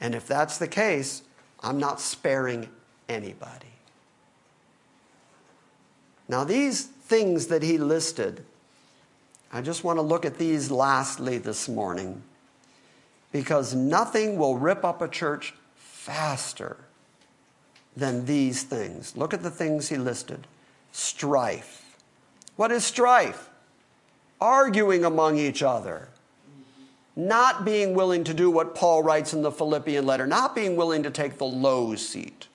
[0.00, 1.22] And if that's the case,
[1.60, 2.68] I'm not sparing
[3.08, 3.66] anybody.
[6.28, 8.44] Now, these things that he listed,
[9.52, 12.22] I just want to look at these lastly this morning
[13.32, 16.76] because nothing will rip up a church faster
[17.96, 19.16] than these things.
[19.16, 20.46] Look at the things he listed
[20.92, 21.96] strife.
[22.56, 23.50] What is strife?
[24.40, 26.08] Arguing among each other.
[27.16, 31.02] Not being willing to do what Paul writes in the Philippian letter, not being willing
[31.02, 32.46] to take the low seat,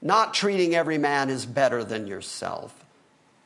[0.00, 2.79] not treating every man as better than yourself,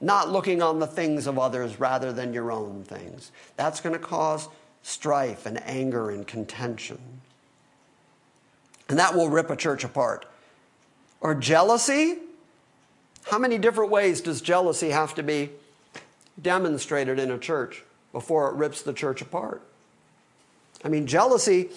[0.01, 3.33] not looking on the things of others rather than your own things.
[3.57, 4.49] That's going to cause
[4.83, 6.99] strife and anger and contention.
[8.89, 10.27] And that will rip a church apart.
[11.21, 12.19] Or jealousy.
[13.27, 15.51] How many different ways does jealousy have to be
[16.41, 17.83] demonstrated in a church
[18.13, 19.63] before it rips the church apart?
[20.85, 21.71] I mean, jealousy,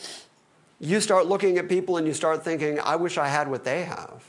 [0.82, 3.86] you start looking at people and you start thinking, I wish I had what they
[3.86, 4.26] have.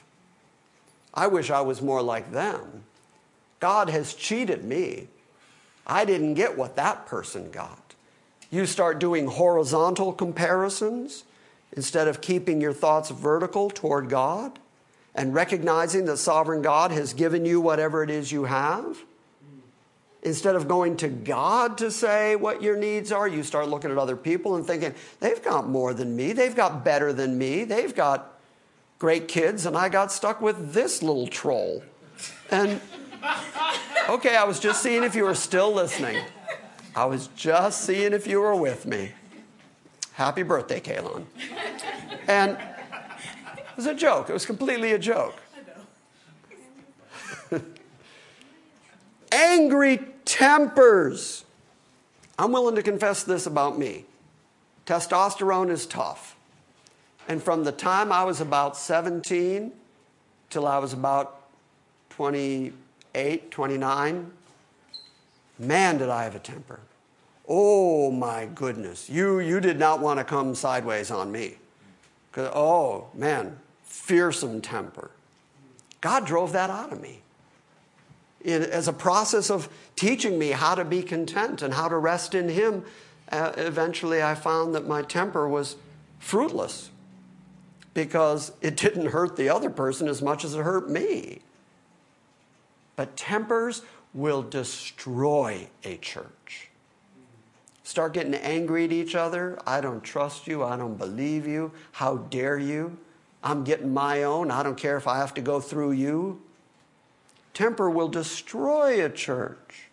[1.12, 2.84] I wish I was more like them.
[3.60, 5.08] God has cheated me.
[5.86, 7.94] I didn't get what that person got.
[8.50, 11.24] You start doing horizontal comparisons
[11.72, 14.58] instead of keeping your thoughts vertical toward God
[15.14, 18.98] and recognizing that sovereign God has given you whatever it is you have.
[20.22, 23.98] Instead of going to God to say what your needs are, you start looking at
[23.98, 27.94] other people and thinking, they've got more than me, they've got better than me, they've
[27.94, 28.38] got
[28.98, 31.82] great kids, and I got stuck with this little troll.
[32.50, 32.80] And
[34.08, 36.22] okay, I was just seeing if you were still listening.
[36.94, 39.12] I was just seeing if you were with me.
[40.12, 41.26] Happy birthday, Kalon.
[42.26, 44.28] And it was a joke.
[44.28, 45.36] It was completely a joke.
[49.32, 51.44] Angry tempers.
[52.38, 54.04] I'm willing to confess this about me.
[54.86, 56.36] Testosterone is tough.
[57.28, 59.72] And from the time I was about 17
[60.50, 61.42] till I was about
[63.18, 64.30] 28, 29,
[65.58, 66.80] man, did I have a temper.
[67.48, 69.10] Oh my goodness.
[69.10, 71.56] You, you did not want to come sideways on me.
[72.36, 75.10] Oh man, fearsome temper.
[76.00, 77.22] God drove that out of me
[78.44, 82.36] in, as a process of teaching me how to be content and how to rest
[82.36, 82.84] in Him.
[83.32, 85.74] Uh, eventually, I found that my temper was
[86.20, 86.90] fruitless
[87.94, 91.40] because it didn't hurt the other person as much as it hurt me.
[92.98, 93.82] But tempers
[94.12, 96.68] will destroy a church.
[97.84, 99.56] Start getting angry at each other.
[99.64, 100.64] I don't trust you.
[100.64, 101.70] I don't believe you.
[101.92, 102.98] How dare you?
[103.40, 104.50] I'm getting my own.
[104.50, 106.42] I don't care if I have to go through you.
[107.54, 109.90] Temper will destroy a church.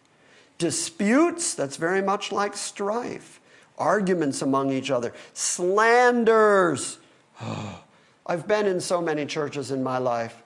[0.58, 3.40] Disputes, that's very much like strife.
[3.78, 5.14] Arguments among each other.
[5.34, 6.98] Slanders.
[8.26, 10.42] I've been in so many churches in my life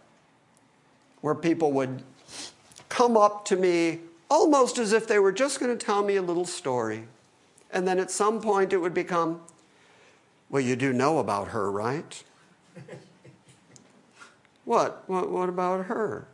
[1.21, 2.03] where people would
[2.89, 6.21] come up to me almost as if they were just going to tell me a
[6.21, 7.05] little story.
[7.71, 9.41] And then at some point it would become,
[10.49, 12.23] well, you do know about her, right?
[14.65, 15.03] what?
[15.07, 15.29] what?
[15.29, 16.27] What about her?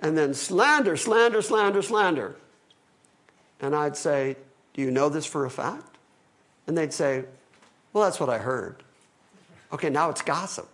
[0.00, 2.36] And then slander, slander, slander, slander.
[3.60, 4.36] And I'd say,
[4.74, 5.98] Do you know this for a fact?
[6.66, 7.24] And they'd say,
[7.92, 8.82] Well, that's what I heard.
[9.72, 10.68] Okay, now it's gossip.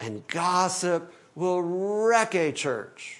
[0.00, 3.17] And gossip will wreck a church.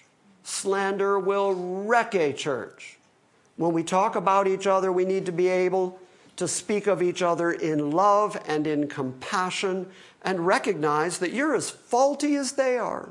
[0.49, 2.97] Slander will wreck a church.
[3.57, 6.01] When we talk about each other, we need to be able
[6.37, 9.87] to speak of each other in love and in compassion
[10.23, 13.11] and recognize that you're as faulty as they are.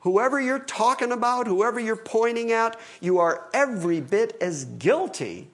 [0.00, 5.48] Whoever you're talking about, whoever you're pointing at, you are every bit as guilty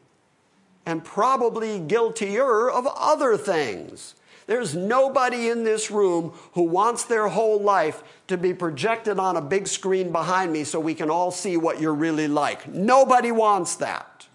[0.87, 4.15] and probably guiltier of other things.
[4.49, 9.43] There's nobody in this room who wants their whole life to be projected on a
[9.43, 12.67] big screen behind me so we can all see what you're really like.
[12.67, 14.27] Nobody wants that.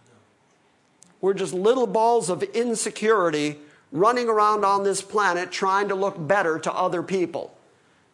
[1.19, 3.57] We're just little balls of insecurity
[3.91, 7.57] running around on this planet trying to look better to other people.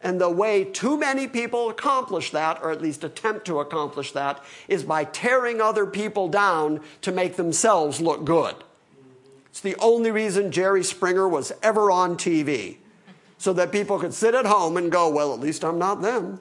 [0.00, 4.42] And the way too many people accomplish that, or at least attempt to accomplish that,
[4.68, 8.56] is by tearing other people down to make themselves look good.
[9.50, 12.76] It's the only reason Jerry Springer was ever on TV,
[13.36, 16.40] so that people could sit at home and go, Well, at least I'm not them.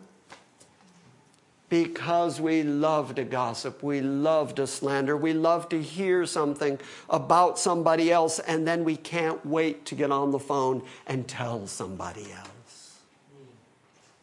[1.69, 6.79] Because we love to gossip, we love to slander, we love to hear something
[7.09, 11.67] about somebody else, and then we can't wait to get on the phone and tell
[11.67, 12.97] somebody else.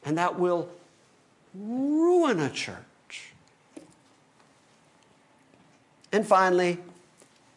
[0.05, 0.69] And that will
[1.55, 3.33] ruin a church.
[6.11, 6.79] And finally,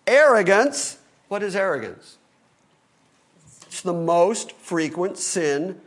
[0.06, 0.99] arrogance
[1.30, 2.18] what is arrogance?
[3.68, 5.80] It's the most frequent sin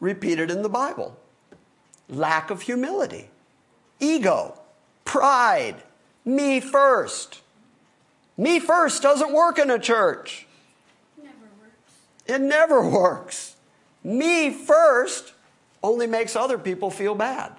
[0.00, 1.16] repeated in the Bible
[2.10, 3.28] lack of humility,
[4.00, 4.58] ego,
[5.04, 5.76] pride,
[6.24, 7.42] me first.
[8.36, 10.46] Me first doesn't work in a church.
[11.16, 11.92] Never works.
[12.26, 13.56] It never works.
[14.04, 15.32] Me first
[15.82, 17.52] only makes other people feel bad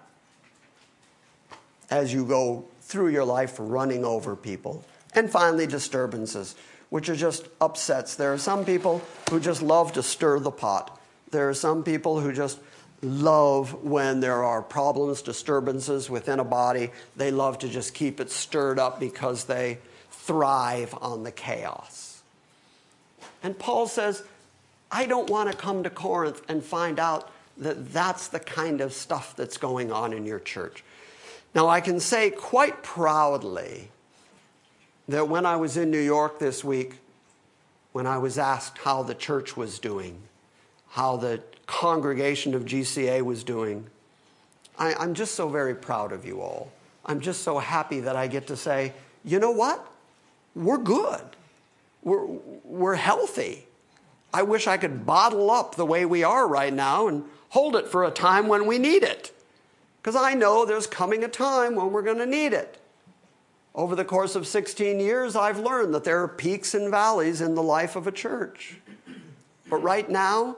[1.91, 4.83] as you go through your life running over people.
[5.13, 6.55] And finally, disturbances
[6.89, 8.15] which are just upsets.
[8.15, 10.99] There are some people who just love to stir the pot.
[11.31, 12.59] There are some people who just
[13.01, 16.91] love when there are problems, disturbances within a body.
[17.15, 19.77] They love to just keep it stirred up because they
[20.11, 22.21] thrive on the chaos.
[23.41, 24.23] And Paul says,
[24.91, 28.93] I don't want to come to Corinth and find out that that's the kind of
[28.93, 30.83] stuff that's going on in your church.
[31.53, 33.89] Now, I can say quite proudly
[35.09, 36.99] that when I was in New York this week,
[37.93, 40.21] when I was asked how the church was doing,
[40.89, 43.87] how the congregation of GCA was doing,
[44.77, 46.71] I, I'm just so very proud of you all.
[47.07, 48.93] I'm just so happy that I get to say,
[49.25, 49.83] you know what?
[50.55, 51.23] We're good.
[52.03, 52.25] We're,
[52.63, 53.65] we're healthy.
[54.31, 57.87] I wish I could bottle up the way we are right now and hold it
[57.87, 59.31] for a time when we need it.
[59.97, 62.79] Because I know there's coming a time when we're going to need it.
[63.79, 67.55] Over the course of 16 years, I've learned that there are peaks and valleys in
[67.55, 68.75] the life of a church.
[69.69, 70.57] But right now,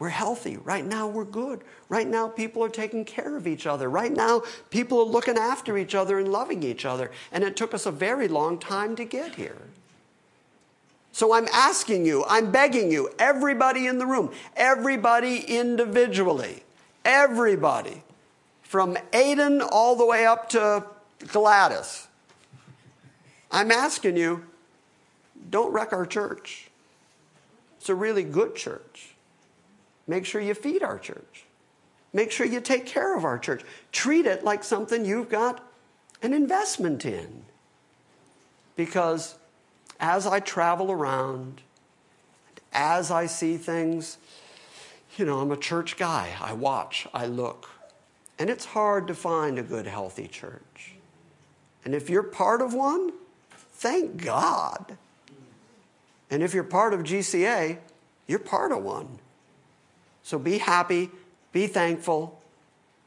[0.00, 0.56] we're healthy.
[0.56, 1.60] Right now, we're good.
[1.88, 3.88] Right now, people are taking care of each other.
[3.88, 7.12] Right now, people are looking after each other and loving each other.
[7.30, 9.58] And it took us a very long time to get here.
[11.12, 16.64] So I'm asking you, I'm begging you, everybody in the room, everybody individually,
[17.04, 18.02] everybody,
[18.62, 20.86] from Aiden all the way up to
[21.28, 22.08] Gladys,
[23.52, 24.46] I'm asking you,
[25.50, 26.70] don't wreck our church.
[27.78, 29.14] It's a really good church.
[30.06, 31.44] Make sure you feed our church.
[32.12, 33.62] Make sure you take care of our church.
[33.92, 35.62] Treat it like something you've got
[36.22, 37.44] an investment in.
[38.76, 39.36] Because
[40.00, 41.60] as I travel around,
[42.72, 44.18] as I see things,
[45.16, 46.30] you know, I'm a church guy.
[46.40, 47.68] I watch, I look.
[48.38, 50.94] And it's hard to find a good, healthy church.
[51.84, 53.12] And if you're part of one,
[53.82, 54.96] Thank God.
[56.30, 57.78] And if you're part of GCA,
[58.28, 59.18] you're part of one.
[60.22, 61.10] So be happy,
[61.50, 62.40] be thankful,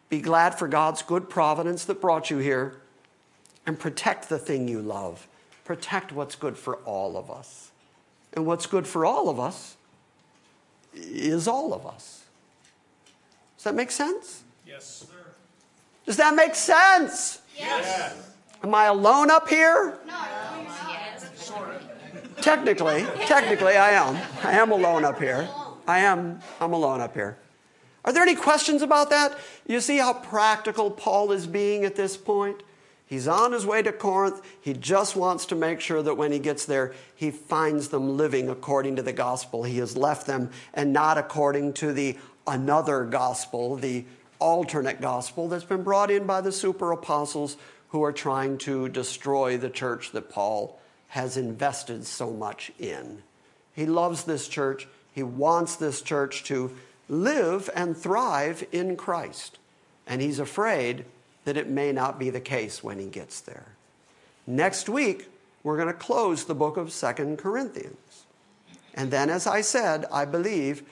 [0.09, 2.81] be glad for God's good providence that brought you here,
[3.65, 5.29] and protect the thing you love.
[5.63, 7.71] Protect what's good for all of us.
[8.33, 9.77] And what's good for all of us
[10.93, 12.25] is all of us.
[13.55, 14.43] Does that make sense?
[14.67, 15.15] Yes, sir.
[16.05, 17.39] Does that make sense?
[17.57, 18.33] Yes.
[18.61, 19.99] Am I alone up here?
[20.05, 20.13] No,
[22.41, 24.15] Technically, technically, I am.
[24.43, 25.47] I am alone up here.
[25.87, 26.39] I am.
[26.59, 27.37] I'm alone up here.
[28.03, 29.37] Are there any questions about that?
[29.67, 32.61] You see how practical Paul is being at this point?
[33.07, 34.41] He's on his way to Corinth.
[34.61, 38.49] He just wants to make sure that when he gets there, he finds them living
[38.49, 42.17] according to the gospel he has left them and not according to the
[42.47, 44.05] another gospel, the
[44.39, 47.57] alternate gospel that's been brought in by the super apostles
[47.89, 50.79] who are trying to destroy the church that Paul
[51.09, 53.21] has invested so much in.
[53.73, 54.87] He loves this church.
[55.13, 56.75] He wants this church to
[57.07, 59.57] live and thrive in Christ.
[60.07, 61.05] And he's afraid
[61.45, 63.67] that it may not be the case when he gets there.
[64.47, 65.29] Next week,
[65.63, 68.25] we're going to close the book of Second Corinthians.
[68.93, 70.83] And then, as I said, I believe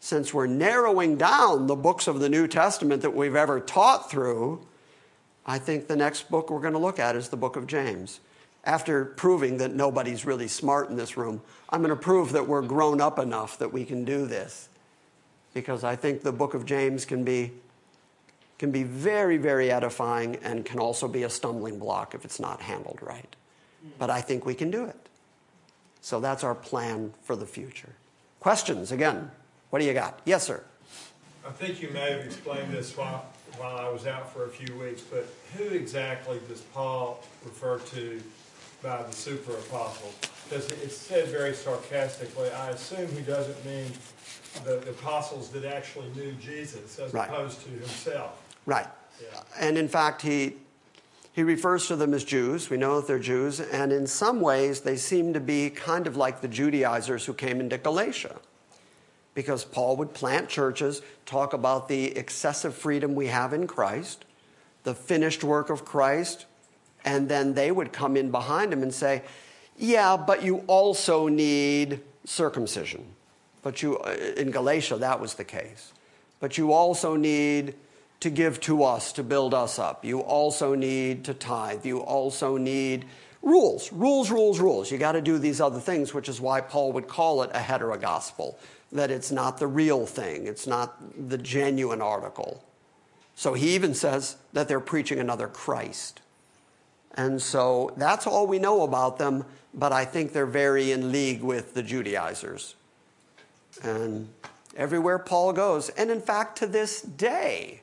[0.00, 4.64] since we're narrowing down the books of the New Testament that we've ever taught through,
[5.44, 8.20] I think the next book we're going to look at is the book of James.
[8.64, 11.40] After proving that nobody's really smart in this room,
[11.70, 14.68] I'm going to prove that we're grown up enough that we can do this.
[15.54, 17.52] Because I think the book of James can be,
[18.58, 22.60] can be very, very edifying and can also be a stumbling block if it's not
[22.60, 23.34] handled right.
[23.98, 25.08] But I think we can do it.
[26.00, 27.94] So that's our plan for the future.
[28.40, 29.30] Questions again?
[29.70, 30.20] What do you got?
[30.24, 30.62] Yes, sir.
[31.46, 34.76] I think you may have explained this while, while I was out for a few
[34.76, 38.22] weeks, but who exactly does Paul refer to
[38.82, 40.12] by the super apostle?
[40.48, 42.50] Because it's said very sarcastically.
[42.50, 43.90] I assume he doesn't mean
[44.64, 47.28] the, the apostles that actually knew Jesus as Right.
[47.28, 48.42] opposed to himself.
[48.66, 48.86] Right.
[49.22, 49.40] Yeah.
[49.58, 50.54] And in fact, he,
[51.32, 52.70] he refers to them as Jews.
[52.70, 53.60] We know that they're Jews.
[53.60, 57.60] And in some ways, they seem to be kind of like the Judaizers who came
[57.60, 58.40] into Galatia.
[59.34, 64.24] Because Paul would plant churches, talk about the excessive freedom we have in Christ,
[64.82, 66.46] the finished work of Christ,
[67.04, 69.22] and then they would come in behind him and say,
[69.76, 73.04] Yeah, but you also need circumcision.
[73.62, 75.92] But you, uh, in Galatia, that was the case.
[76.40, 77.74] But you also need
[78.20, 80.04] to give to us to build us up.
[80.04, 81.86] You also need to tithe.
[81.86, 83.04] You also need
[83.42, 84.90] rules, rules, rules, rules.
[84.90, 87.58] You got to do these other things, which is why Paul would call it a
[87.58, 88.56] heterogospel,
[88.92, 92.64] that it's not the real thing, it's not the genuine article.
[93.34, 96.20] So he even says that they're preaching another Christ.
[97.14, 99.44] And so that's all we know about them,
[99.74, 102.74] but I think they're very in league with the Judaizers.
[103.82, 104.28] And
[104.76, 107.82] everywhere Paul goes, and in fact to this day,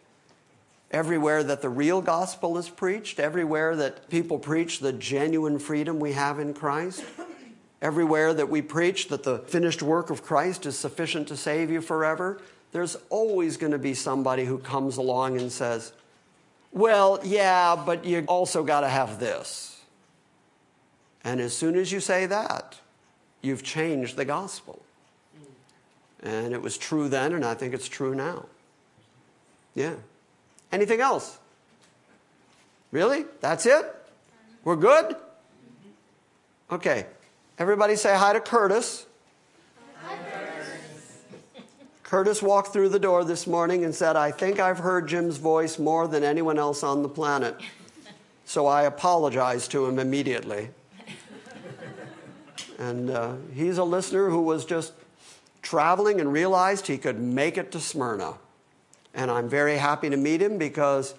[0.92, 6.14] everywhere that the real gospel is preached, everywhere that people preach the genuine freedom we
[6.14, 7.04] have in Christ,
[7.82, 11.82] everywhere that we preach that the finished work of Christ is sufficient to save you
[11.82, 12.40] forever,
[12.72, 15.94] there's always going to be somebody who comes along and says,
[16.76, 19.82] Well, yeah, but you also got to have this.
[21.24, 22.78] And as soon as you say that,
[23.42, 24.82] you've changed the gospel.
[26.22, 28.48] And it was true then, and I think it's true now.
[29.74, 29.96] Yeah.
[30.70, 31.40] Anything else?
[32.92, 33.24] Really?
[33.40, 33.86] That's it?
[34.66, 35.16] We're good?
[36.70, 37.06] Okay.
[37.58, 39.06] Everybody say hi to Curtis.
[42.16, 45.78] Curtis walked through the door this morning and said, I think I've heard Jim's voice
[45.78, 47.59] more than anyone else on the planet.
[48.45, 50.70] So I apologized to him immediately.
[52.80, 54.93] And uh, he's a listener who was just
[55.61, 58.36] traveling and realized he could make it to Smyrna.
[59.13, 61.16] And I'm very happy to meet him because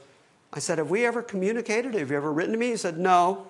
[0.55, 1.93] I said, Have we ever communicated?
[1.93, 2.71] Have you ever written to me?
[2.71, 3.49] He said, No.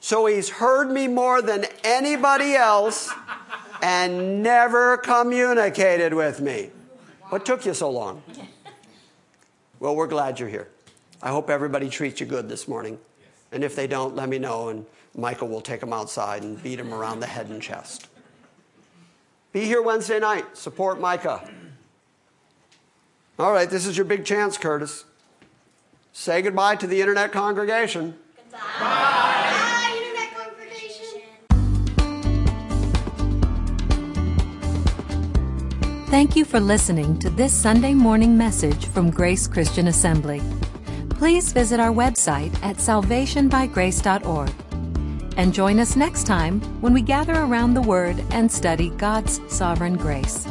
[0.00, 3.12] So he's heard me more than anybody else
[3.82, 6.70] and never communicated with me.
[7.28, 8.22] What took you so long?
[9.80, 10.68] Well, we're glad you're here.
[11.22, 12.98] I hope everybody treats you good this morning.
[13.52, 16.76] And if they don't, let me know, and Michael will take them outside and beat
[16.76, 18.08] them around the head and chest.
[19.52, 20.56] Be here Wednesday night.
[20.56, 21.48] Support Micah.
[23.38, 25.04] All right, this is your big chance, Curtis.
[26.12, 28.18] Say goodbye to the internet congregation.
[28.52, 29.25] Bye,
[36.16, 40.40] Thank you for listening to this Sunday morning message from Grace Christian Assembly.
[41.10, 44.50] Please visit our website at salvationbygrace.org
[45.36, 49.98] and join us next time when we gather around the Word and study God's sovereign
[49.98, 50.46] grace.